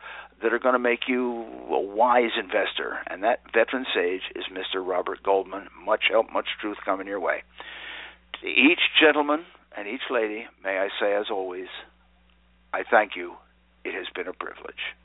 that 0.42 0.54
are 0.54 0.60
going 0.60 0.74
to 0.74 0.80
make 0.80 1.08
you 1.08 1.46
a 1.70 1.80
wise 1.80 2.32
investor. 2.38 3.02
And 3.08 3.24
that 3.24 3.40
veteran 3.54 3.86
sage 3.94 4.24
is 4.36 4.46
Mr. 4.52 4.86
Robert 4.86 5.24
Goldman. 5.24 5.70
Much 5.86 6.06
help, 6.10 6.32
much 6.32 6.48
truth 6.60 6.78
coming 6.84 7.08
your 7.08 7.20
way. 7.20 7.44
To 8.42 8.48
each 8.48 8.82
gentleman 9.00 9.46
and 9.76 9.88
each 9.88 10.10
lady, 10.10 10.48
may 10.64 10.80
I 10.80 10.90
say, 11.00 11.14
as 11.14 11.30
always, 11.30 11.68
I 12.74 12.84
thank 12.84 13.16
you. 13.16 13.38
It 13.84 13.94
has 13.94 14.08
been 14.14 14.28
a 14.28 14.34
privilege. 14.34 14.96